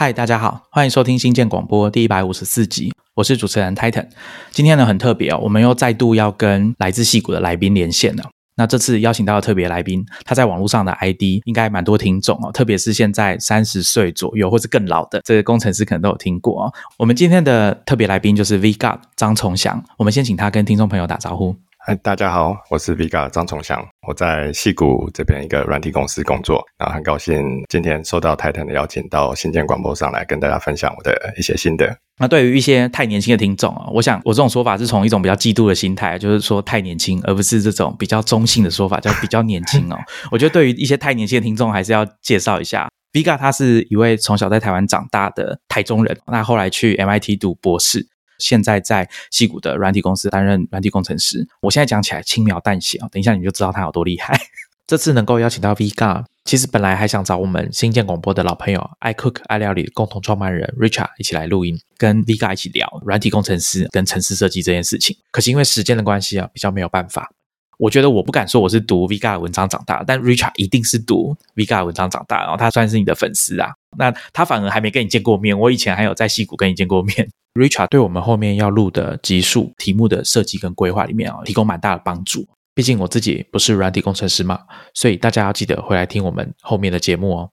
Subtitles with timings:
[0.00, 4.08] 嗨，大家好，欢迎收听新建广播第一百五十四集，我是主持人 Titan。
[4.50, 8.24] 今天呢很特别哦，我们又再度要跟来自戏谷的来宾连线了。
[8.56, 16.72] 那这次邀请到的特别来宾，他在网络上的 ID 应该蛮多听众哦，特别是现在三十岁左右或是更老的这个工程师可能都有听过哦。
[16.96, 21.54] 我们今天的特别来宾就是 V God 张崇祥，我们先请他跟听众朋友打招呼。
[21.82, 31.96] 嗨，大家好，我是 Vega 张崇祥，我在戏谷这边一个软体公司工作，然后很高兴今天受到泰坦的邀请到新建广播上来跟大家分享我的一些心得。
[32.18, 39.96] 那对于一些太年轻的听众啊，我想我这种说法是从一种比较嫉妒的心态，就是说太年轻，而不是这种比较中性的说法叫比较年轻哦。
[40.30, 48.06] 我觉得对于一些太年轻的听众，还是要介绍一下，Vega 他是一位从小在台湾长大的台中人，那后来去 MIT 读博士。
[48.40, 51.46] 现在在戏谷的软体公司担任软体工程师。
[51.60, 54.36] 我现在讲起来轻描淡写啊，等一下你就知道他有多厉害。
[54.88, 65.16] 这次能够邀请到 Vega，其实本来还想找我们新建广播的老朋友爱 Cook 爱料理的共同创办人 Richard 一起来录音，跟 Vega 一起聊软体工程师跟城市设计这件事情。
[65.30, 67.30] 可是因为时间的关系啊，比较没有办法。
[67.80, 73.72] 我觉得我不敢说我是读 Vega 文章长大，但 Richard 一定是读 Vega 文章长大，然后他算是你的粉丝啊。
[73.96, 77.26] 那他反而还没跟你见过面，我以前还有在戏谷跟你见过面。
[77.58, 82.46] Richard 对我们后面要录的集数题目的设计跟规划里面啊，提供蛮大的帮助。
[82.74, 84.60] 毕竟我自己不是软体工程师嘛，
[84.92, 87.50] 所以大家要记得回来听我们后面的节目哦。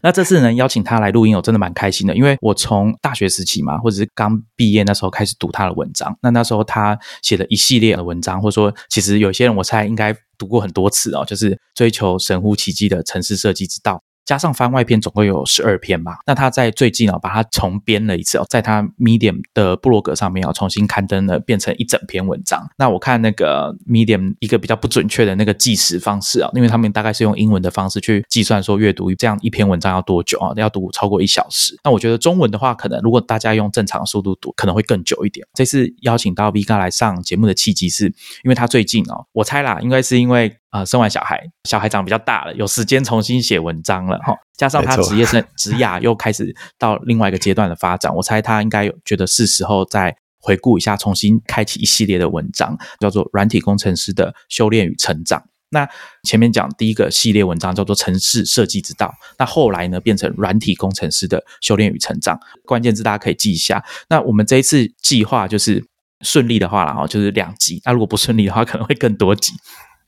[0.00, 6.16] 那这次能邀请他来录音，我真的蛮开心的，因为我从大学时期嘛，或者是刚毕业那时候开始读他的文章。
[6.22, 14.00] 那那时候他写了一系列的文章，或者说其实有些人我猜应该读过很多次哦，就是追求神乎其技的城市设计之道。
[14.28, 22.68] 加上番外篇总共有十二篇嘛，那他在最近哦，把它重编了一次哦，在他 Medium 的部落格上面哦，重新刊登了，变成一整篇文章。
[22.76, 31.80] 那我看那个 Medium 一个比较不准确的那个计时方式啊，因为他们大概是用英文的方式去计算说阅读这样一篇文章要多久啊，要读超过一小时。
[31.82, 35.46] 那我觉得中文的话，可能如果大家用正常速度读，可能会更久一点。
[35.54, 38.04] 这次邀请到 Vega 来上节目的契机是，
[38.44, 40.54] 因为他最近哦，我猜啦，应该是因为。
[40.70, 44.34] 啊，生完小孩，小孩长比较大了，有时间重新写文章了哈。
[44.56, 55.40] 加上他职业生职涯又开始到另外一个阶段的发展，我猜他应该有觉得是时候再回顾一下，重新开启一系列的文章，叫做《软体工程师的修炼与成长》。
[55.70, 55.86] 那
[56.22, 59.06] 前面讲第一个系列文章叫做《城市设计之道》，
[59.38, 63.84] 那后来呢变成《软体工程师的修炼与成长》，关键字大家可以记一下。
[64.08, 65.84] 那我们这一次计划就是
[66.22, 69.52] 顺利的话了哈，就是两集；那如果不顺利的话，可能会更多集。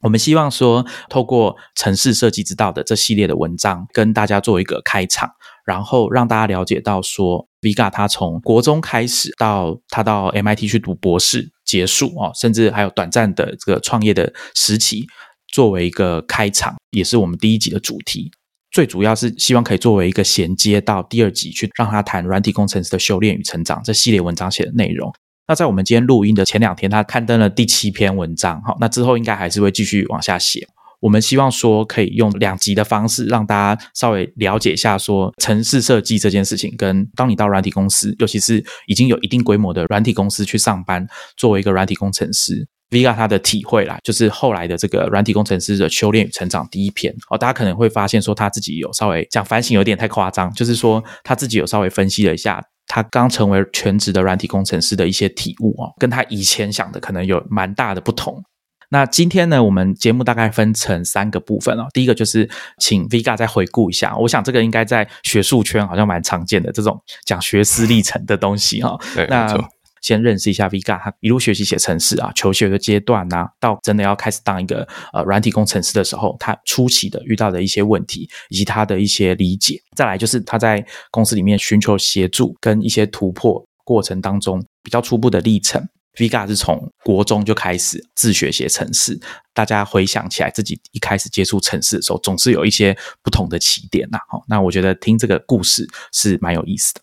[0.03, 5.31] 我们希望说，透过城市设计之道的这系列的文章，跟大家做一个开场，
[5.65, 15.07] 然后让大家了解到说，Vega 他从国中开始到他到 MIT 去读博士结束啊，甚至还有短暂的这个创业的时期，
[15.53, 18.31] 作为一个开场，也是我们第一集的主题。
[18.71, 25.13] 最主要是希望可以作为一个衔接到第二集去，让他谈软体工程师的修炼与成长这系列文章写的内容。
[25.51, 30.65] 那在我们今天录音的前两天，他刊登了第七篇文章，好，那之后应该还是会继续往下写。
[31.01, 41.05] 我们希望说可以用两集的方式，让大家稍微了解一下说城市设计这件事情，跟当你到软体公司，尤其是已经有一定规模的软体公司去上班，
[41.37, 52.63] 作为一个软体工程师，Vega 他的体会啦，就是后来的这个软体工程师的修炼与成长第一篇哦，大家可能会发现说他自己有稍微讲反省有点太夸张，就是说他自己有稍微分析了一下。
[52.93, 58.43] 他刚成为全职的软体工程师的一些体悟哦，跟他以前想的可能有蛮大的不同。
[58.89, 61.87] 那今天呢，我们节目大概分成三个部分哦。
[61.95, 68.99] 第一个就是请 Vega 再回顾一下，我想这个应该在学术圈好像蛮常见的这种讲学思历程的东西哈。
[69.29, 69.57] 那
[70.01, 79.81] 先认识一下 Vega，他一路学习写程式啊，求学的阶段呐，到真的要开始当一个呃软体工程师的时候，他初期的遇到的一些问题，以及他的一些理解。
[79.97, 85.87] 再来就是他在公司里面寻求协助跟一些突破过程当中比较初步的历程。
[86.17, 89.19] Vega 是从国中就开始自学写程式，
[89.55, 94.19] 大家回想起来自己一开始接触程式的时候，总是有一些不同的起点呐。
[94.29, 97.01] 好，那我觉得听这个故事是蛮有意思的。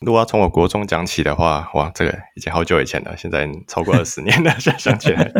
[0.00, 5.32] 如果要从我国中讲起的话，哇，这个已经好久以前了，现在超过二十年了， 想想起来。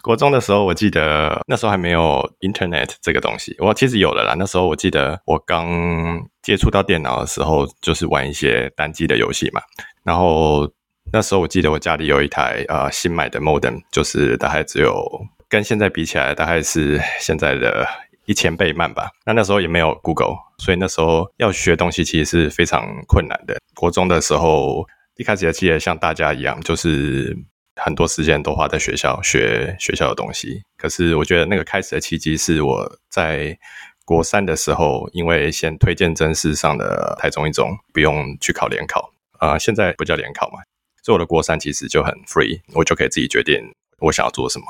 [0.00, 4.34] 国中的时候，我记得那时候还没有 Internet 这个东西，我其实有了啦。
[4.38, 9.60] 那时候我记得我刚接触到电脑的时候，就是玩一些单机的游戏嘛。
[10.04, 10.70] 然后
[11.12, 15.04] 那时候我记得我家里有一台呃新买的 Modem，就是大概只有
[15.48, 17.84] 跟现在比起来，大概是现在的。
[18.26, 19.10] 一千倍慢吧。
[19.26, 23.58] 那那时候也没有 Google，所以那时候要学东西其实是非常困难的。
[23.74, 24.86] 国中的时候，
[25.16, 27.36] 一开始也记得像大家一样，就是
[27.76, 30.62] 很多时间都花在学校学学校的东西。
[30.76, 33.56] 可是我觉得那个开始的契机是我在
[34.04, 40.60] 国三的时候，因为先推荐真试上的台中一中，不用去考联考啊，现在不叫联考嘛，
[41.02, 44.64] 所以我的国三其实就很 free，我就可以自己决定我想要做什么。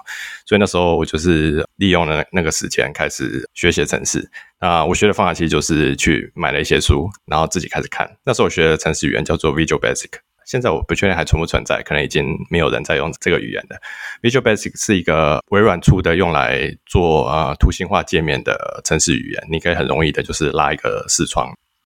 [0.47, 4.29] 所以那时候我就是利用了那个时间开始学写程式。
[4.61, 8.11] 那我学的方法其实就是去买了一些书，然后自己开始看。
[8.25, 10.11] 那时候我学的程式语言叫做 Visual Basic。
[10.47, 13.81] 现在我不确定还存不存在，可能已经没有人在用这个语言的。
[14.21, 19.43] Visual Basic 是一个微软出的，用来做呃图形化界面的程式语言。
[19.51, 21.51] 你可以很容易的，就是拉一个视窗，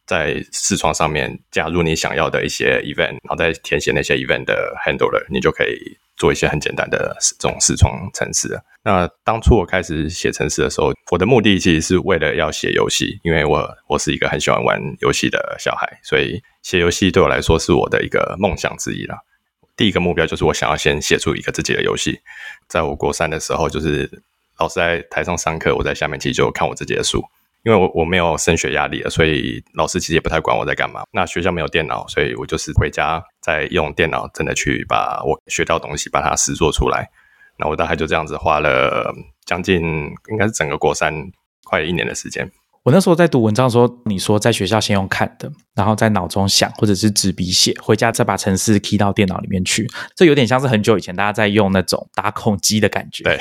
[0.09, 5.97] 在视窗上面加入你想要的一些 event，然后再填写那些 event 的 handler，你就可以。
[6.19, 8.59] 做一些很简单的这种视窗程式。
[8.83, 19.15] 那当初我开始写程式的时候，我的目的其实是为了要写游戏，因为我我是一个很喜欢玩游戏的小孩，所以写游戏对我来说是我的一个梦想之一了。
[19.77, 22.19] 第一个目标就是我想要先写出一个自己的游戏。
[22.67, 24.21] 在我国三的时候，就是
[24.59, 27.23] 老师在台上上课，我在下面其实就看我自己的书。
[27.69, 31.03] 因为我我没有升学压力了，所以老师其实也不太管我在干嘛。
[31.11, 37.07] 那学校没有电脑，所以我就是回家再用电脑，真的去把我学到东西把它实做出来。
[37.57, 39.13] 那我大概就这样子花了
[39.45, 39.83] 将近
[40.31, 41.13] 应该是整个国三
[41.63, 42.49] 快一年的时间。
[42.83, 49.87] 我那时候在读文章的时候，你说在学校先用看的，然后在脑中想，或者是纸笔写，回家再把程式 key 到电脑里面去。
[50.15, 53.23] 这有点像是很久以前大家在用那种打孔机的感觉。
[53.23, 53.37] 对，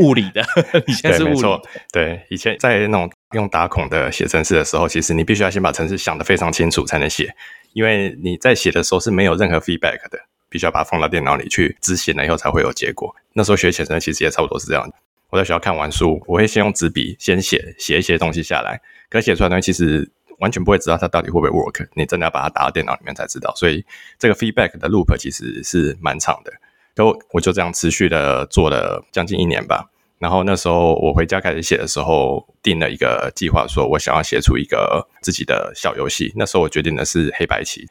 [0.00, 0.42] 物理的，
[0.88, 1.60] 以前是物理。
[1.92, 7.34] 对，以前在那种用打孔的写程式的时候，其实你必须要先把程式想得非常清楚才能写，
[7.74, 13.14] 因为你在写的时候是没有任何 feedback 的，必须要把它放到电脑里去执行了以后才会有结果。
[13.34, 14.90] 那时候学写程其实也差不多是这样。
[15.36, 23.52] 在学校看完书，我会先用纸笔先写写一些东西下来，可写出来东西其实完全不会知道它到底会不会 work，你真的要把它打到电脑里面才知道。
[23.54, 23.84] 所以
[24.18, 26.52] 这个 feedback 的 loop 其实是蛮长的，
[26.94, 29.90] 都我就这样持续的做了将近一年吧。
[30.18, 36.32] 然后那时候我回家开始写的时候，定了一个计划，说我想要写出一个自己的小游戏。
[36.36, 37.86] 那时候我决定的是黑白棋。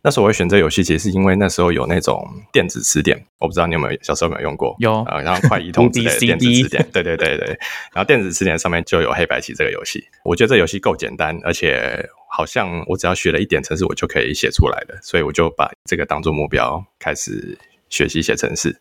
[0.00, 4.76] 那时候我会选择游戏，其实是因为那时候有那种电子词典，我不知道你有没有小时候有没有用过？
[4.78, 7.46] 有啊，然后快移通之类的 电子词典，对对对对。
[7.92, 17.58] 然后电子词典上面就有黑白棋这个游戏，我觉得这游戏够简单，而且好像我只要学了一点程式，我就可以写出来的，所以我就把这个当做目标，开始
[17.88, 18.80] 学习写程式。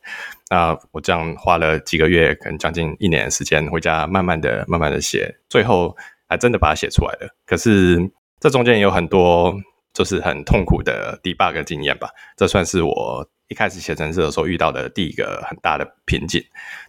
[0.52, 5.98] 那我这样花了几个月，可能将近一年的时间，回家慢慢的、慢慢的写，最后
[6.30, 7.36] 还真的把它写出来了。
[7.46, 7.98] 可是
[8.40, 9.60] 这中间也有很多。
[9.98, 16.40] 就是很痛苦的 debug 经验吧，这算是我一开始写程式的时候遇到的第一个很大的瓶颈，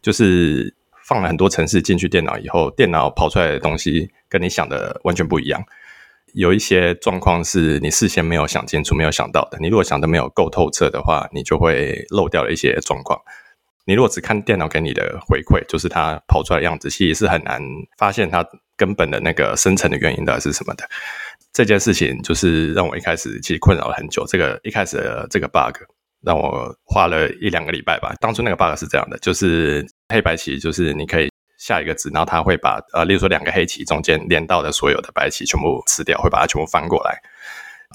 [0.03, 0.75] 就是
[1.07, 5.65] 放了很多程式进去电脑以后，电脑跑出来的东西跟你想的完全不一样。
[6.35, 9.57] 有一些状况是你事先没有想清楚、没有想到的。
[9.59, 13.19] 你如果想的没有够透彻的话，你就会漏掉了一些状况。
[13.87, 17.63] 你如果只看电脑给你的回馈，就是它跑出来的样子，其实是很难
[17.97, 18.47] 发现它
[18.77, 20.87] 根本的那个深层的原因到底是什么的。
[21.53, 24.25] 这件事情就是让我一开始其实困扰了很久。
[24.27, 25.77] 这个一开始的这个 bug
[26.23, 28.15] 让我花了一两个礼拜吧。
[28.21, 37.19] 当初那个 bug 是这样的，就是黑白棋，就是你可以下一个子，然后它会把呃，例如说两个黑棋中间连到的所有的白棋全部吃掉，会把它全部翻过来。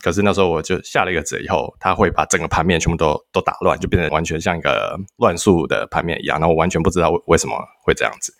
[0.01, 6.39] 可是那时候我就下了一个子以后，它会把整个盘面全部都都打乱，就变成完全像一个乱数的盘面一样。
[6.41, 7.55] 那我完全不知道为什么
[7.85, 8.33] 会这样子。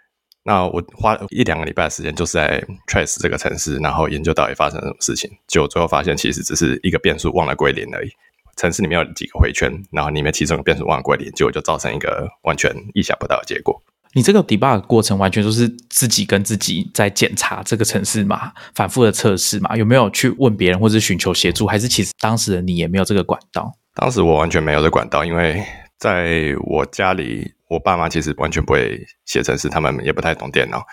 [0.45, 5.31] 那我花一两个礼拜的时间，就是在 trace 这个城市，然后研究到底发生了什么事情。
[5.47, 8.09] 就最后发现，其实只是一个变数忘了归零而已。
[8.57, 13.81] 城市里面有几个回圈，然后里面其中一个变数忘了归零，结果就造成一个完全意想不到的结果。
[14.11, 19.77] 你这个 debug 过程完全就是自己跟自己在检查这个城市嘛，反复的测试嘛？
[19.77, 21.65] 有没有去问别人或者寻求协助？
[21.65, 23.71] 还是其实当时的你也没有这个管道？
[23.95, 25.63] 当时我完全没有这管道，因为
[25.97, 27.53] 在我家里。
[27.73, 30.83] 我爸妈其实完全不会写程式，他们也不太懂电脑。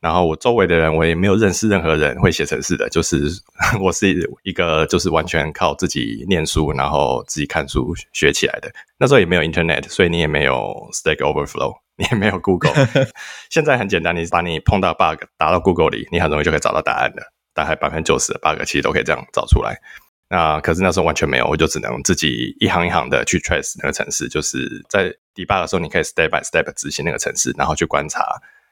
[0.00, 2.88] 然后我周围的人，我也没有认识任何人会写程式的。
[2.88, 3.24] 就是
[3.82, 4.08] 我是
[4.44, 8.70] 一个，就是完全靠自己念书，然后自己看书学起来的。
[8.96, 12.72] 那时候也没有 Internet，所以你也没有 Stack Overflow， 你也没有 Google。
[13.50, 17.22] 现在很简单，你把你碰到 bug 打到 Google 里，你很容易就可以找到答案的。
[17.52, 19.76] 大概百分之九十的 bug 其实都可以这样找出来。
[20.30, 28.22] 那可是那时候完全没有，我就只能自己一行一行的去 trace 那个城市，就是在 debug 的时候，你可以 step by step 执行那个城市，然后去观察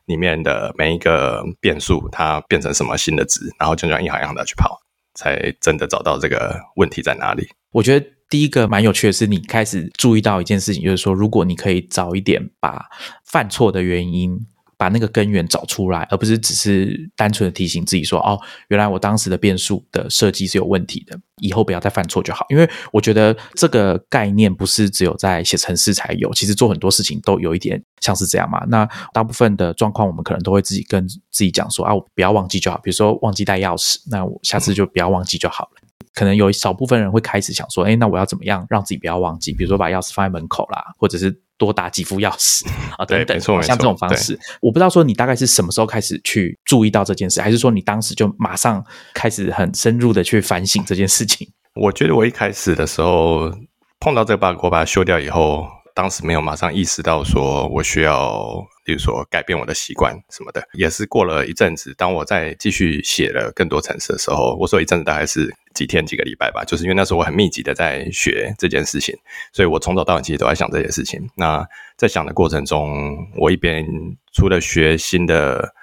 [0.05, 4.79] 里面的每一个变数，它变成什么新的值，然后就这样一行一行的去跑，
[5.15, 7.49] 才真的找到这个问题在哪里。
[7.73, 12.85] 我觉得第一个蛮有趣的是，你开始注意到一件事情，就是说，如果你可以早一点把
[13.25, 14.39] 犯错的原因
[14.79, 28.65] 把那个根源找出来，而不是只是单纯的提醒自己说：“哦，原来我当时的变数的设计是有问题的，以后不要再犯错就好。”因为我觉得这个概念不是只有在写程式才有，其实做很多事情都有一点像是这样嘛。
[28.69, 35.86] 那大部分的状况，我们可能都会自己跟自己讲说：“啊，我不要忘记就好。”比如说忘记带钥匙，那我下次就不要忘记就好了。
[36.17, 39.53] 可能有少部分人会开始想说：“哎，那我要怎么样让自己不要忘记？
[39.53, 42.67] 比如说把钥匙放在门口啦，或者是。”多打几副钥匙
[42.99, 51.49] 啊，等等，像这种方式，我不知道说你大概是什么时候开始去注意到这件事，还是说你当时就马上开始很深入的去反省这件事情？
[51.81, 53.51] 我觉得我一开始的时候
[53.99, 58.63] 碰到这个 bug，我把它修掉以后，当时没有马上意识到说我需要。
[58.87, 61.93] 比如说改变我的习惯什么的，也是过了一阵子。
[61.99, 69.13] 当我再继续写了更多程式的时候，我说一阵子大概是几天几个礼拜吧，就是因为那时候我很密集的在学这件事情，
[69.53, 71.21] 所以我从早到晚其实都在想这件事情。
[71.35, 71.67] 那
[71.97, 73.85] 在想的过程中，我一边
[74.33, 75.75] 除了学新的，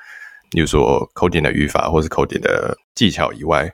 [0.50, 3.69] 比如说 coding 的语法或是 coding 的技巧以外，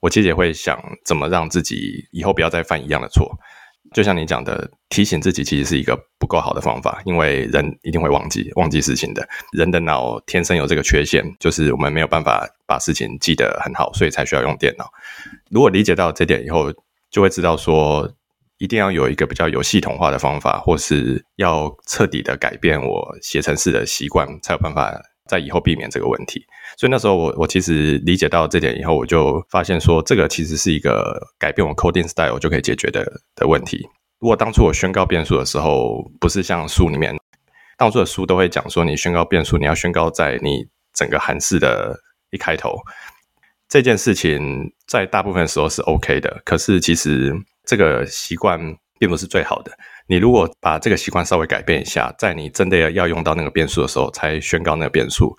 [0.00, 3.38] 我其实也会想怎么让自己以后不要再犯一样的错。
[3.94, 9.26] 就像你讲的，提醒自己其实是一个不够好的方法，因为人一定会忘记忘记事情的。
[9.52, 14.84] 人的脑天生有这个缺陷，就是我们没有办法把事情记得很好，所以才需要用电脑。
[15.48, 16.72] 如果理解到这点以后，
[17.08, 18.12] 就会知道说，
[18.58, 26.44] 一定要有一个比较有系统化的方法，或是要彻底的改变我写程式的习惯，才有办法在以后避免这个问题。
[26.76, 33.04] 所以那时候我我其实理解到这点以后，我就发现说，这个其实是一个改变我 coding style 就可以解决的
[33.34, 33.86] 的问题。
[34.20, 37.14] 如果当初我宣告变数的时候，不是像书里面，
[37.76, 41.98] 当初的书都会讲说，你宣告变数，你要宣告在你整个函式的
[42.30, 42.78] 一开头，
[43.68, 46.40] 这件事情在大部分时候是 OK 的。
[46.44, 48.58] 可是其实这个习惯
[48.98, 49.72] 并不是最好的。
[50.06, 55.36] 你如果把这个习惯稍微改变一下，在你真的要用到那个变数的时候，才宣告那个变数。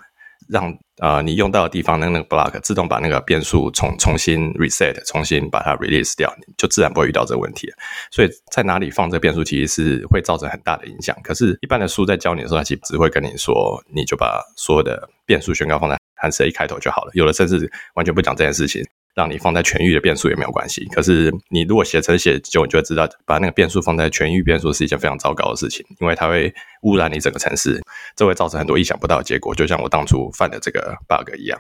[0.48, 7.68] 让呃你用到的地方的那个 block 自动把那个变数重重新 reset，重新把它 release 掉，就自然不会遇到这个问题。
[8.12, 11.18] 所以在哪里放这个变数，其实是会造成很大的影响。
[11.24, 17.12] 可是，一般的书在教你的时候，它其实只会跟你说，你就把所有的变数宣告放在函数一开头就好了。
[17.16, 18.86] 有的甚至完全不讲这件事情。
[19.16, 27.82] 让你放在全域的变数也没有关系，可是你如果写成写久，你就会知道，把那个变数放在全域变数是一件非常糟糕的事情，因为它会污染你整个城市，
[28.16, 31.58] 这会造成很多意想不到的结果，就像我当初犯的这个 bug 一样。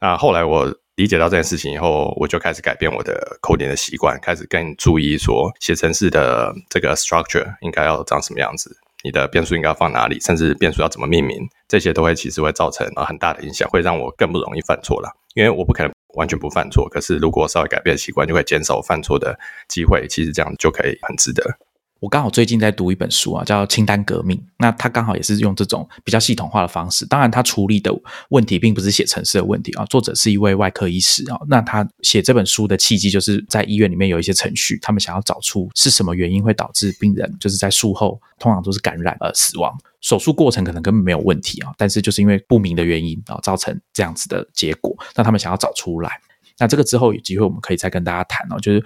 [0.00, 15.95] 那后来我理解到这件事情以后，我就开始改变我的 coding 的习惯，开始更注意说写程式的这个 structure 应该要长什么样子，你的变数应该放哪里，甚至变数要怎么命名，这些都会其实会造成啊很大的影响，会让我更不容易犯错了，因为我不可能。
[16.16, 20.06] 完全不犯错，可是如果稍微改变习惯，就会减少犯错的机会。
[20.08, 21.58] 其实这样就可以很值得。
[21.98, 24.36] 我刚好最近在读一本书啊，叫《清单革命》。
[24.58, 27.06] 那他刚好也是用这种比较系统化的方式。
[27.06, 27.90] 当然，他处理的
[28.28, 29.84] 问题并不是写程式的问题啊。
[29.86, 31.38] 作者是一位外科医师啊。
[31.48, 39.74] 那他写这本书的契机，就是在医院里面有一些程序，他们想要找出是什么原因会导致病人就是在术后通常都是感染而死亡。
[40.06, 44.96] 手术过程可能根本没有问题啊，但是就是因为不明的原因啊，造成这样子的结果。
[45.16, 46.12] 那他们想要找出来。
[46.60, 48.80] 那这个之后有机会我们可以再跟大家谈哦，就是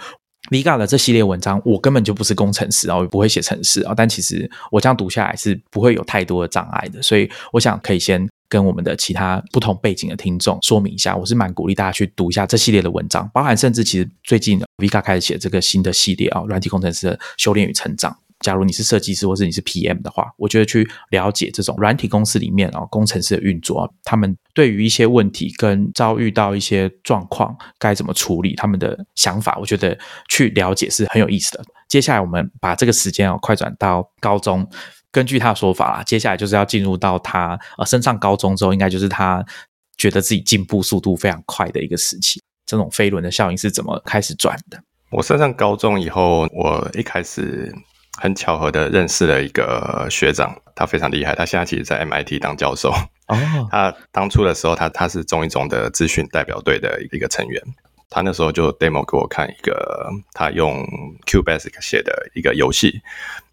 [0.51, 18.17] Vika 的这系列文章，我根本就不是工程师啊，我也不会写程式啊，但其实我这样读下来是不会有太多的障碍的，所以我想可以先跟我们的其他不同背景的听众说明一下，我是蛮鼓励大家去读一下这系列的文章，包含甚至其实最近 Vika 开始写这个新的系列啊，软体工程师的修炼与成长。
[18.41, 29.97] 假如你是设计师，或是你是 PM 的话，我觉得去了解这种软体公司里面啊工程师的运作，他们对于一些问题跟遭遇到一些状况该怎么处理，他们的想法，我觉得
[30.29, 31.63] 去了解是很有意思的。
[31.87, 34.67] 接下来我们把这个时间啊快转到高中，
[35.13, 39.45] 根据他的说法啦，接下来就是要进入到他呃升上高中之后，应该就是他
[39.99, 42.43] 觉得自己进步速度非常快的一个时期。
[42.65, 44.83] 这种飞轮的效应是怎么开始转的？
[45.11, 47.71] 我升上高中以后，我一开始。
[48.19, 52.91] 很巧合的认识了一个学长，他非常厉害，他现在其实，在 MIT 当教授。
[53.29, 53.37] 哦，
[53.71, 57.63] 他当初的时候，他他是中一中的资讯代表队的一个成员。
[58.13, 60.85] 他那时候就 demo 给我看一个他用
[61.27, 63.01] QBasic 写的一个游戏。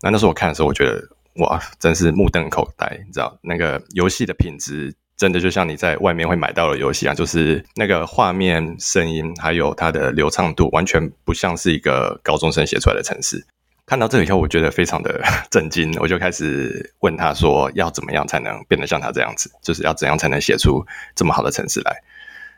[0.02, 1.00] 那那时候我看的时候，我觉得
[1.36, 3.00] 哇，真是目瞪口呆。
[3.06, 13.46] 你知道，那个游戏的品质真的就像你在外面会买到的游戏一样，就是那个画面、声音还有它的流畅度，完全不像是一个高中生写出来的程式。
[13.88, 19.50] 看到这里以后，我觉得非常的 震惊，我就开始问他说：“要怎么样才能变得像他这样子？
[19.64, 21.96] 就是要怎样才能写出这么好的城市来？”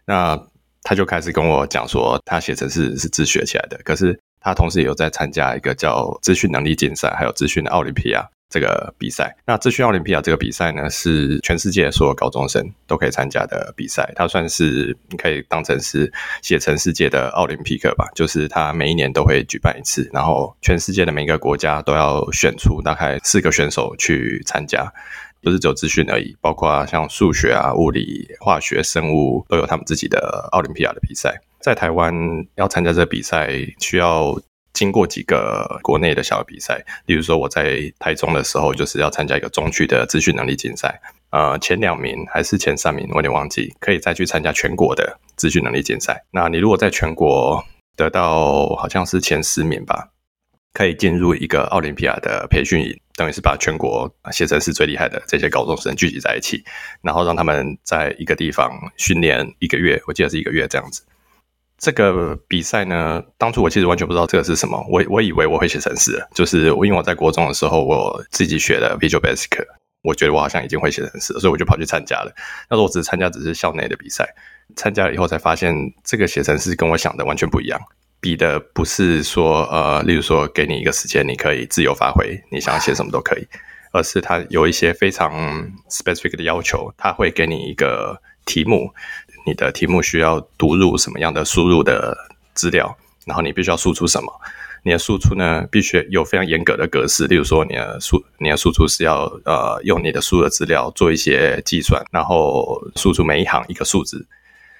[0.06, 0.36] 那
[0.82, 8.28] 他就开始跟我讲说，他写城市是自学起来的，可是他同时也有在参加一个叫资讯能力竞赛，还有资讯的奥林匹亚。
[8.50, 9.36] 这个比赛。
[9.46, 14.12] 那资讯奥林匹亚这个比赛呢，是全世界所有高中生都可以参加的比赛。
[14.16, 24.92] 它算是你可以当成是写成世界的奥林匹克吧，就是它每一年都会举办一次，然后全世界的每个国家都要选出大概四个选手去参加。
[25.42, 31.40] 不是只有资讯而已，包括像数学啊、物理、化学、生物都有他们自己的奥林匹亚的比赛。
[31.62, 32.14] 在台湾
[32.56, 34.38] 要参加这个比赛，需要
[34.80, 36.82] 经过几个国内的小比赛。
[37.06, 41.02] 例如说，我在台中的时候，就是要参加一个中区的资讯能力竞赛。
[41.32, 46.24] 呃，前两名还是前三名，我有点忘记，可以再去参加全国的资讯能力竞赛。
[46.32, 47.62] 那你如果在全国
[47.98, 50.12] 得到好像是前十名吧。
[50.72, 56.64] 可以进入一个奥林匹亚的培训营，等于是把全国写成是最厉害的这些高中生聚集在一起，
[57.02, 61.02] 然后让他们在一个地方训练一个月，我记得是一个月这样子。
[61.80, 69.64] 这个比赛呢，当初我其实完全不知道这个是什么，我我以为我会写程式，就是因为我在国中的时候我自己学的 Visual Basic，
[70.04, 72.32] 我觉得我好像已经会写程式，所以我就跑去参加了。
[72.70, 74.28] 那时候我只是参加只是校内的比赛，
[74.76, 77.80] 参加了以后才发现这个写程式跟我想的完全不一样。
[78.22, 83.48] 比的不是说，呃，例如说给你一个时间，你可以自由发挥，你想写什么都可以，
[83.94, 85.32] 而是它有一些非常
[85.90, 88.94] specific 的要求，它会给你一个题目，
[89.46, 92.18] 你的题目需要读入什么样的输入的
[92.54, 94.32] 资料，然后你必须要输出什么，
[94.84, 104.28] 你的输出呢必须有非常严格的格式，例如说你的输你的输出是要呃用你的输的资料做一些计算，然后输出每一行一个数字。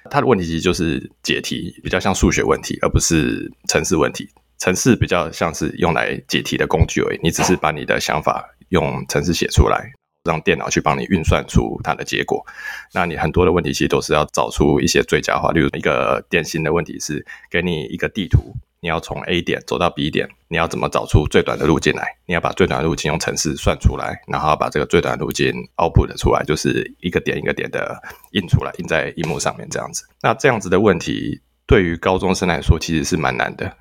[0.10, 4.30] 它的问题其实就是解题，比较像数学问题，而不是程式问题。
[4.58, 9.90] 程式比较像是用来解题的工具而已，你只是把你的想法用程式写出来，
[10.24, 12.46] 让电脑去帮你运算出它的结果。
[12.94, 18.54] 那你很多的问题其实都是要找出一些最佳化，例如一个典型的问题是给你一个地图。
[18.82, 22.16] 你要从 A 点走到 B 点，你要怎么找出最短的路径来？
[22.26, 30.06] 你要把最短的路径用程式算出来，然后把这个最短的路径 output 出来，就是一个点一个点的印出来，印在荧幕上面这样子。
[30.22, 33.76] 那这样子的问题对于高中生来说其实是蛮难的。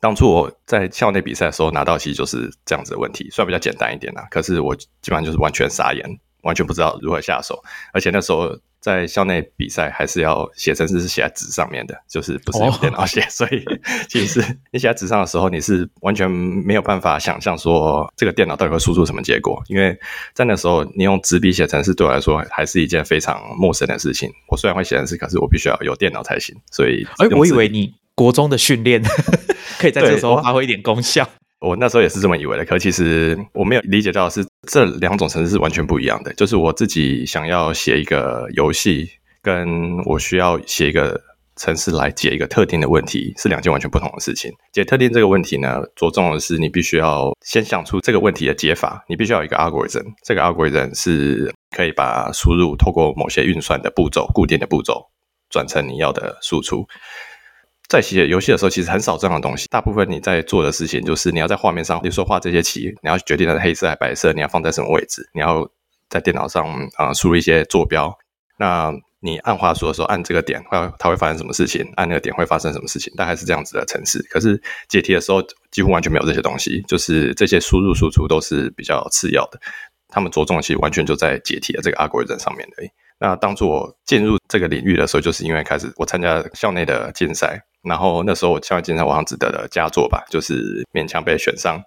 [0.00, 6.04] 当初我在校内比赛的时候拿到，其实就是这样子的问题，虽然比较简单一点啦，可是我基本上就是完全傻眼，
[6.42, 8.58] 完全不知道如何下手，而且那时候。
[8.80, 13.62] 在校内比赛还是要写成是写在纸上面的，就是不是用电脑写， 所以
[14.08, 14.40] 其实
[14.72, 19.94] 你写在纸上的时候，你是完全没有办法想象说这个电脑到底会输出什么结果，因为
[20.32, 24.32] 在那时候你用纸笔写程式对我来说还是一件非常陌生的事情。
[24.48, 26.56] 我虽然会写程式，可是我必须要有电脑才行。
[26.72, 29.02] 所以，哎，我以为你国中的训练
[29.80, 31.26] 可以在这个时候发挥一点功效。
[31.58, 36.30] 我那时候也是这么以为的，可其实我没有理解到是这两种程式是完全不一样的。
[36.34, 39.08] 就是我自己想要写一个游戏，
[39.40, 41.18] 跟我需要写一个
[41.56, 44.52] 程式来解一个特定的问题，是两件完全不同的事情。
[44.70, 55.06] 解特定这个问题呢，着重的是你必须要先想出这个问题的解法，你必须要有一个 algorithm，这个 algorithm 是可以把输入透过某些运算的步骤、固定的步骤
[55.48, 56.86] 转成你要的输出。
[57.90, 59.66] 在写游戏的时候，其实很少这样的东西。
[59.68, 65.68] 大部分你在做的事情，就是你要在画面上，比如说画这些棋，你要决定它是黑色还是白色，你要放在什么位置，你要
[66.08, 66.64] 在电脑上
[66.96, 68.16] 啊输入一些坐标。
[68.60, 71.84] 那你按话说的时候，按这个点会它会发生什么事情？
[71.96, 73.12] 按那个点会发生什么事情？
[73.16, 74.24] 大概是这样子的程式。
[74.30, 79.60] 可是解题的时候，几乎完全没有这些东西，就是这些输入输出都是比较次要的。
[80.06, 82.88] 他们着重的其实完全就在解题的这个 algorithm 上面而已。
[83.20, 87.62] 那当初我进入这个领域的时候，就是因为开始我参加校内的竞赛。
[87.82, 91.82] 然后那时候我校外竞赛，我好像只得了佳作吧，就是勉强被选上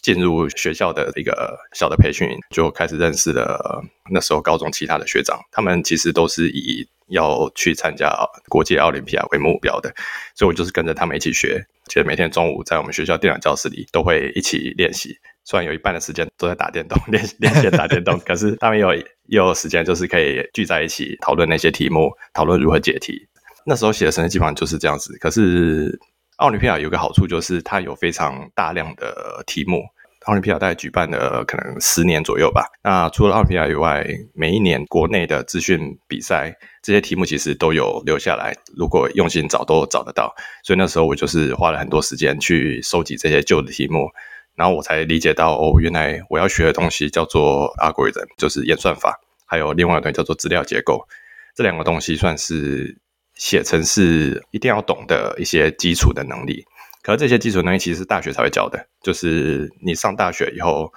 [0.00, 8.16] 进入学校的一个小的培训营，就开始认识了那时候高中其他的学长，他们其实都是以要去参加
[8.48, 9.94] 国际奥林匹亚为目标的，
[10.34, 18.88] 所以我就是跟着他们一起学，其实每天中午在我们学校电脑教室里都会一起练习，虽然有一半的时间都在打电动练练习打电动， 可是他们有
[19.28, 23.28] 有时间就是可以聚在一起讨论那些题目，讨论如何解题。
[23.64, 25.16] 那时候写的程式基本上就是这样子。
[25.18, 25.98] 可是
[26.38, 29.82] 奥林匹亚有个好处，就是它有非常大量的题目。
[30.24, 32.66] 奥林匹亚大概举办了可能十年左右吧。
[32.82, 34.04] 那除了奥林匹亚以外，
[34.34, 38.52] 每一年国内的资讯比赛，这些题目其实都有留下来。
[38.76, 40.34] 如果用心找，都找得到。
[40.64, 44.08] 所以那时候我就是花了很多时间去收集这些旧的题目，
[44.56, 51.06] 然后我才理解到，哦，原来我要学的东西叫做 algorithm，就是演算法，还有另外一个叫做资料结构。
[51.54, 52.98] 这两个东西算是。
[53.38, 56.64] 写程式一定要懂的一些基础的能力，
[57.02, 58.82] 可是这些基础能力其实是大学才会教的。
[59.02, 60.90] 就是你上大学以后，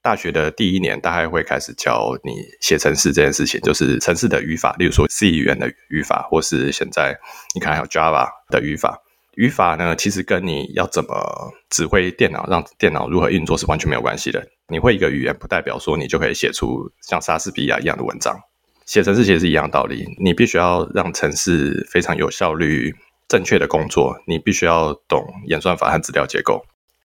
[0.00, 7.18] 大学的第一年大概会开始教你写程式这件事情，就是程式的语法，例如说 C 语言的语法，或是现在
[7.56, 9.02] 你看还有 Java 的语法。
[9.40, 11.14] 语法呢，其实跟你要怎么
[11.70, 14.46] 指挥电脑，让电脑如何运作是完全没有关系的。
[14.68, 18.38] 你会一个语言，不代表说你就可以写出像莎士比亚一样的文章。
[18.84, 22.94] 写程式其实是一样道理，你必须要让程式非常有效率、
[23.28, 24.14] 正确的工作。
[24.26, 26.62] 你必须要懂演算法和资料结构。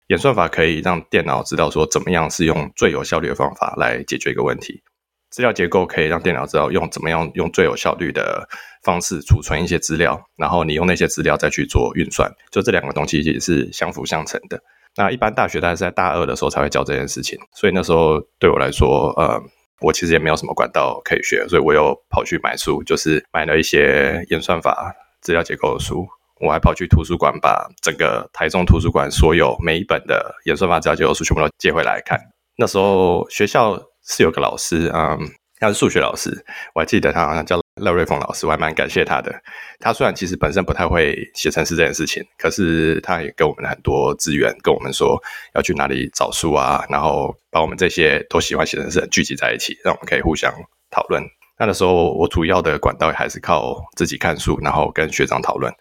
[0.09, 4.83] 演算法可以让电脑知道说怎么样是用最有效率的方法来解决一个问题。
[5.31, 8.47] 资料结构可以让电脑知道用怎么样用最有效率的
[8.89, 12.33] 方式储存一些资料，然后你用那些资料再去做运算。
[12.51, 14.59] 就这两个东西其实是相辅相成的。
[14.97, 19.39] 那一般大学大概在大二的时候才会教这件事情，所以那时候对我来说，呃，
[19.83, 26.07] 我其实也没有什么管道可以学，所以我又跑去买书，就是买了一些演算法、资料结构的书。
[26.41, 32.19] 我还跑去图书馆，把整个台中图书馆所有每一本的演算法资料结构书全部都借回来看。
[32.57, 35.19] 那时候学校是有个老师，嗯，
[35.59, 36.31] 他是数学老师，
[36.75, 39.35] 我还记得他好像叫赖瑞峰老师，我还蛮感谢他的。
[39.81, 45.21] 他虽然其实本身不太会写程式这件事情，可是他也给我们很多资源，跟我们说
[45.55, 50.53] 要去哪里找书啊，然后把我们这些都喜欢写程式聚集在一起，让我们可以互相
[50.91, 51.23] 讨论。
[51.61, 55.73] 那的时候，我主要的管道还是靠自己看书，然后跟学长讨论。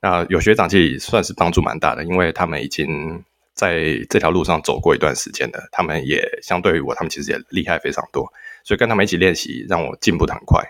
[0.00, 3.20] 那有学长其实算是帮助蛮大的，因为他们已经
[3.52, 8.24] 在这条路上走过一段时间了，他们也相对于我，他们其实也厉害非常多，
[8.64, 10.62] 所以跟他们一起练习，让我进步的很快。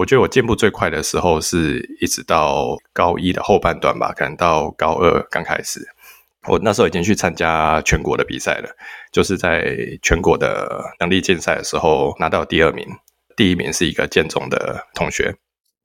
[0.00, 5.86] 我觉得我进步最快的时候，是一直到高一的后半段吧，可能到高二刚开始，
[6.48, 8.70] 我那时候已经去参加全国的比赛了，
[9.12, 12.88] 就是在全国的能力竞赛的时候拿到第二名，
[13.36, 15.36] 第一名是一个建中的同学。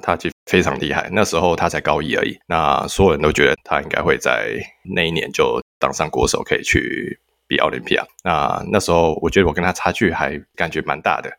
[0.03, 2.37] 他就非常厉害，那时候他才高一而已。
[2.47, 4.55] 那所有人都觉得他应该会在
[4.95, 8.05] 那一年就当上国手，可以去比奥林匹亚。
[8.23, 11.31] 那那时候我觉得我跟他差距还感觉蛮大的，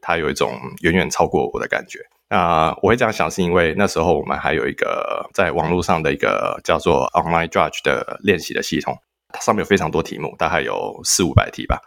[0.00, 1.98] 他有一种远远超过我的感觉。
[2.28, 8.96] 那我会这样想，是因为那时候我们还有一个在网络上的一个叫做 Online Judge 的练习的系统，
[9.32, 11.80] 它上面有非常多题目，大概有四五百题吧。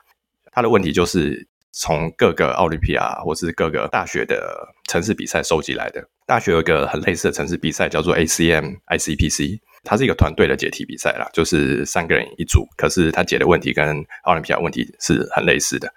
[0.51, 1.47] 他的问题就是。
[1.73, 6.05] 从各个奥林匹亚或是各个大学的城市比赛收集来的。
[6.27, 15.87] 大学有一个很类似的城市比赛，叫做 ACM ICPC，它是一个团队的解题比赛啦，就是三个人一组，可是他解的问题跟奥林匹亚问题是很类似的。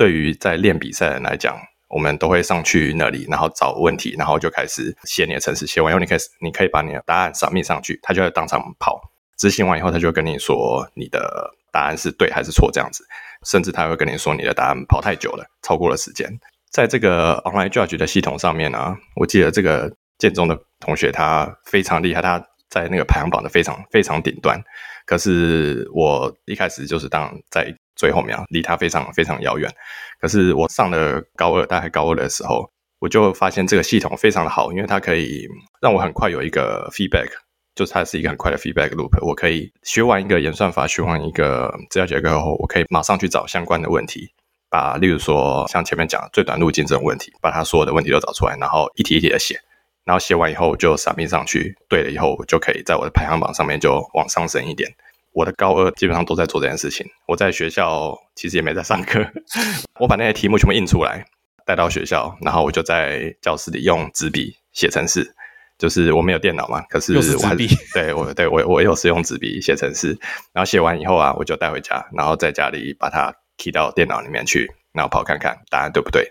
[0.00, 1.60] 对于在练比赛的人来讲，
[1.90, 5.66] 我们都会上去那里，然后找问题，然后就开始写你的城市。
[5.66, 8.98] 写完以后，你可以你可以把你的答案扫密上去，他就会当场跑。
[9.36, 13.04] 执行完以后，他就跟你说你的答案是对还是错这样子。
[13.44, 16.26] 甚至他会跟你说你的答案跑太久了，超过了时间。
[16.70, 24.58] 在这个 online judge 的系统上面呢，我记得这个建中的同学他非常厉害，他在那个排行榜的非常非常顶端。
[25.04, 29.70] 可是我一开始就是当在最后面啊，离他非常非常遥远。
[30.18, 35.46] 可是我上了高二，大概高二的时候，我就发现这个系统非常的好，因为它可以
[35.82, 37.28] 让我很快有一个 feedback。
[37.76, 44.28] 就是它是一个很快的 feedback loop，我可以学完一个演算法，学完一个资料结构后，我可以马上去找相关的问题，
[44.68, 49.58] 把例如说像前面讲最短路径这种问题，把它所有的问题都找出来，然后一题一题的写，
[50.04, 54.90] 然后写完以后就闪屏上去，对了以后就可以在我的排行榜上面就往上升一点。
[55.32, 59.24] 我的高二基本上都在做这件事情，我在学校其实也没在上课，
[60.00, 61.24] 我把那些题目全部印出来
[61.64, 65.34] 带到学校，然后我就在教室里用纸笔写程式。
[65.78, 67.56] 就是我没有电脑嘛，可是我还
[67.94, 70.08] 对我对我我有是用纸笔写程式，
[70.52, 76.22] 然后写完以后啊，我就带回家，然后在家里把它 key 到电脑里面去，然后跑看看答案对不对。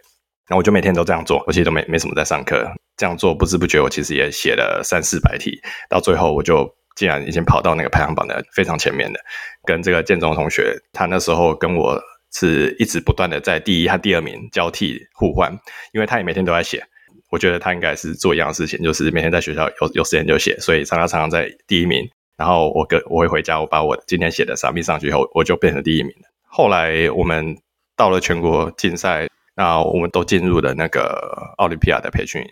[0.48, 5.60] 然后我就每天都这样做，我其实都没没什么在上课，这样做不知不觉我其实也写了三四百题，
[5.90, 9.18] 到最后我就竟然已经跑到那个排行榜的非常前面的，
[9.64, 11.98] 跟这个建中同学，他那时候跟我
[12.34, 15.50] 是一直不断的在第一和第二名交替互换，
[15.94, 16.84] 因为他也每天都在写。
[17.32, 22.06] 我觉得他应该是做一样的事情，就是每天在学校有有时间就写，所以常常常常在第一名。
[22.36, 26.14] 然后我跟我会回家，我把我今天写的傻逼上去以后，我就变成第一名。
[26.44, 27.56] 后来我们
[27.96, 32.50] 到了全国竞赛，那我们都进入了那个奥林匹亚的培训营。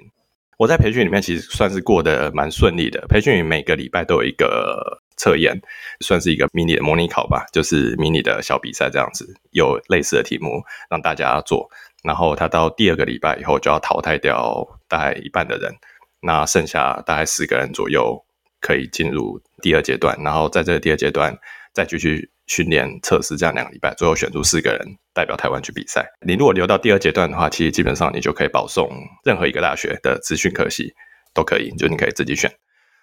[0.57, 3.05] 我在培训里面其实算是过得蛮顺利的。
[3.07, 5.59] 培训每个礼拜都有一个测验，
[6.01, 11.69] 算是一个迷你的模拟考吧，就是迷你的小比赛这样子，有类似的题目让大家做。
[12.03, 15.73] 然后他到第二个礼拜以后就要淘汰掉大概一半的人，
[16.21, 18.23] 那剩下大概四个人左右
[18.59, 21.37] 可以进入第二阶段，然后在这个第二阶段
[21.73, 24.79] 再继续训练测试，这样两个礼拜，最后选出四个人
[25.13, 26.05] 代表台湾去比赛。
[26.25, 28.89] 你如果留到第二阶段的话，其实基本上你就可以保送
[29.23, 30.93] 任何一个大学的资讯科系
[31.33, 32.51] 都可以，就你可以自己选。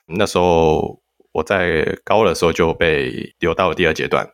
[0.07, 1.01] 那时候
[1.33, 4.29] 我在高二的时候就被留到了第二阶段，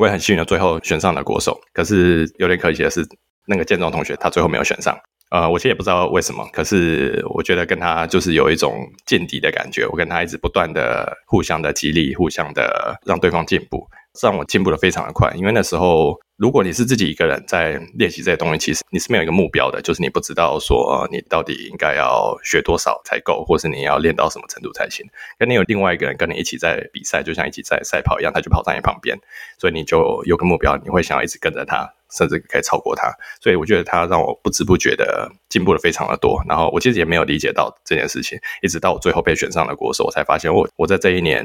[0.00, 3.06] 我也很幸运的最后选上了国手，可是有点可惜的是。
[3.44, 4.96] 那个建中同学，他最后没有选上，
[5.30, 13.84] 呃，我其实也不知道为什么，可是我觉得跟他就是有一种劲敌的感觉，我跟他一直不断的互相的激励，互相的让对方进步，
[14.20, 15.32] 让我进步的非常的快。
[15.36, 25.06] 因为那时候，如果你是自己一个人在练习这些东西，其实你是没有一个目标的，就是你不知道说你到底应该要学多少才够，或是你要练到什么程度才行。
[25.38, 29.18] 跟你有另外一个人跟你一起在比赛，就像一起在赛跑一样，他就跑在你旁边，
[29.58, 31.94] 所以你就有个目标，你会想要一直跟着他。
[32.14, 36.42] 甚至可以超过他，所以我觉得他让我不知不觉的进步的非常的多。
[36.46, 41.42] 然后我其实也没有理解到这件事情，一直到我最后被选上了国手，我才发现我我在这一年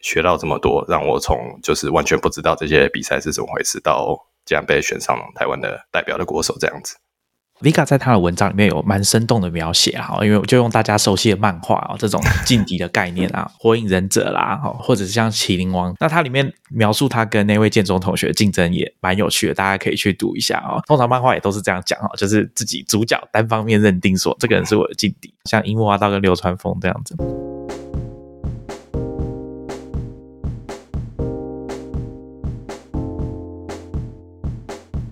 [0.00, 6.96] 学到这么多，让我从就是完全不知道这些比赛是怎么回事，到竟然被选上台湾的代表的国手这样子。
[7.60, 20.80] Vika 在他的文章里面有蛮生动的描写哈，因为就用大家熟悉的漫画啊，这种 劲敌的概念啊，火影忍者啦，或者是像麒麟王，那它里面描述他跟那位建中同学竞争也蛮有趣的，大家可以去读一下啊。
[20.86, 27.14] 通常漫画也都是这样讲哈，就是自己主角单方面认定说这个人是我的劲敌，像樱木花道跟流川枫这样子。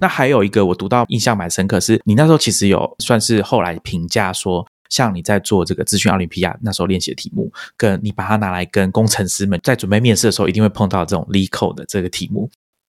[0.01, 12.49] 那还有一个我读到印象蛮深刻，是你那时候其实有算是后来评价说，像你在做这个资讯奥林匹亚那时候练习的题目，跟你把它拿来跟工程师们在准备面试的时候一定会碰到这种 LeetCode 的这个题目，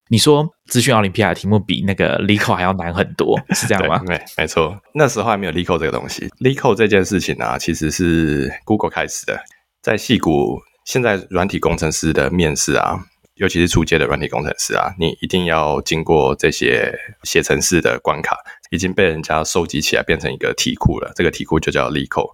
[0.10, 4.02] 你说资讯奥林匹亚的题目比那个 LeetCode 还要难很多， 是这样吗？
[4.06, 6.30] 对，没错，那时候还没有 LeetCode 这个东西。
[6.40, 9.40] LeetCode 这件事情呢，其实是 Google 开始的，
[9.82, 13.04] 在戏谷现在软体工程师的面试啊。
[13.40, 18.38] 尤其是初阶的软体工程师啊，你一定要经过这些写程式的关卡，
[18.70, 21.10] 已经被人家收集起来变成一个题库了。
[21.16, 22.32] 这个题库就叫 Leeco。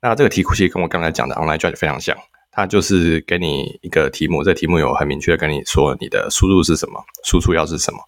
[0.00, 2.16] 那这个题库其实跟我刚才讲的 Online Judge 非常像，
[2.50, 7.98] 它就是给你一个题目，这题目有很明确的跟你说你的输入是什么，输出要是什么，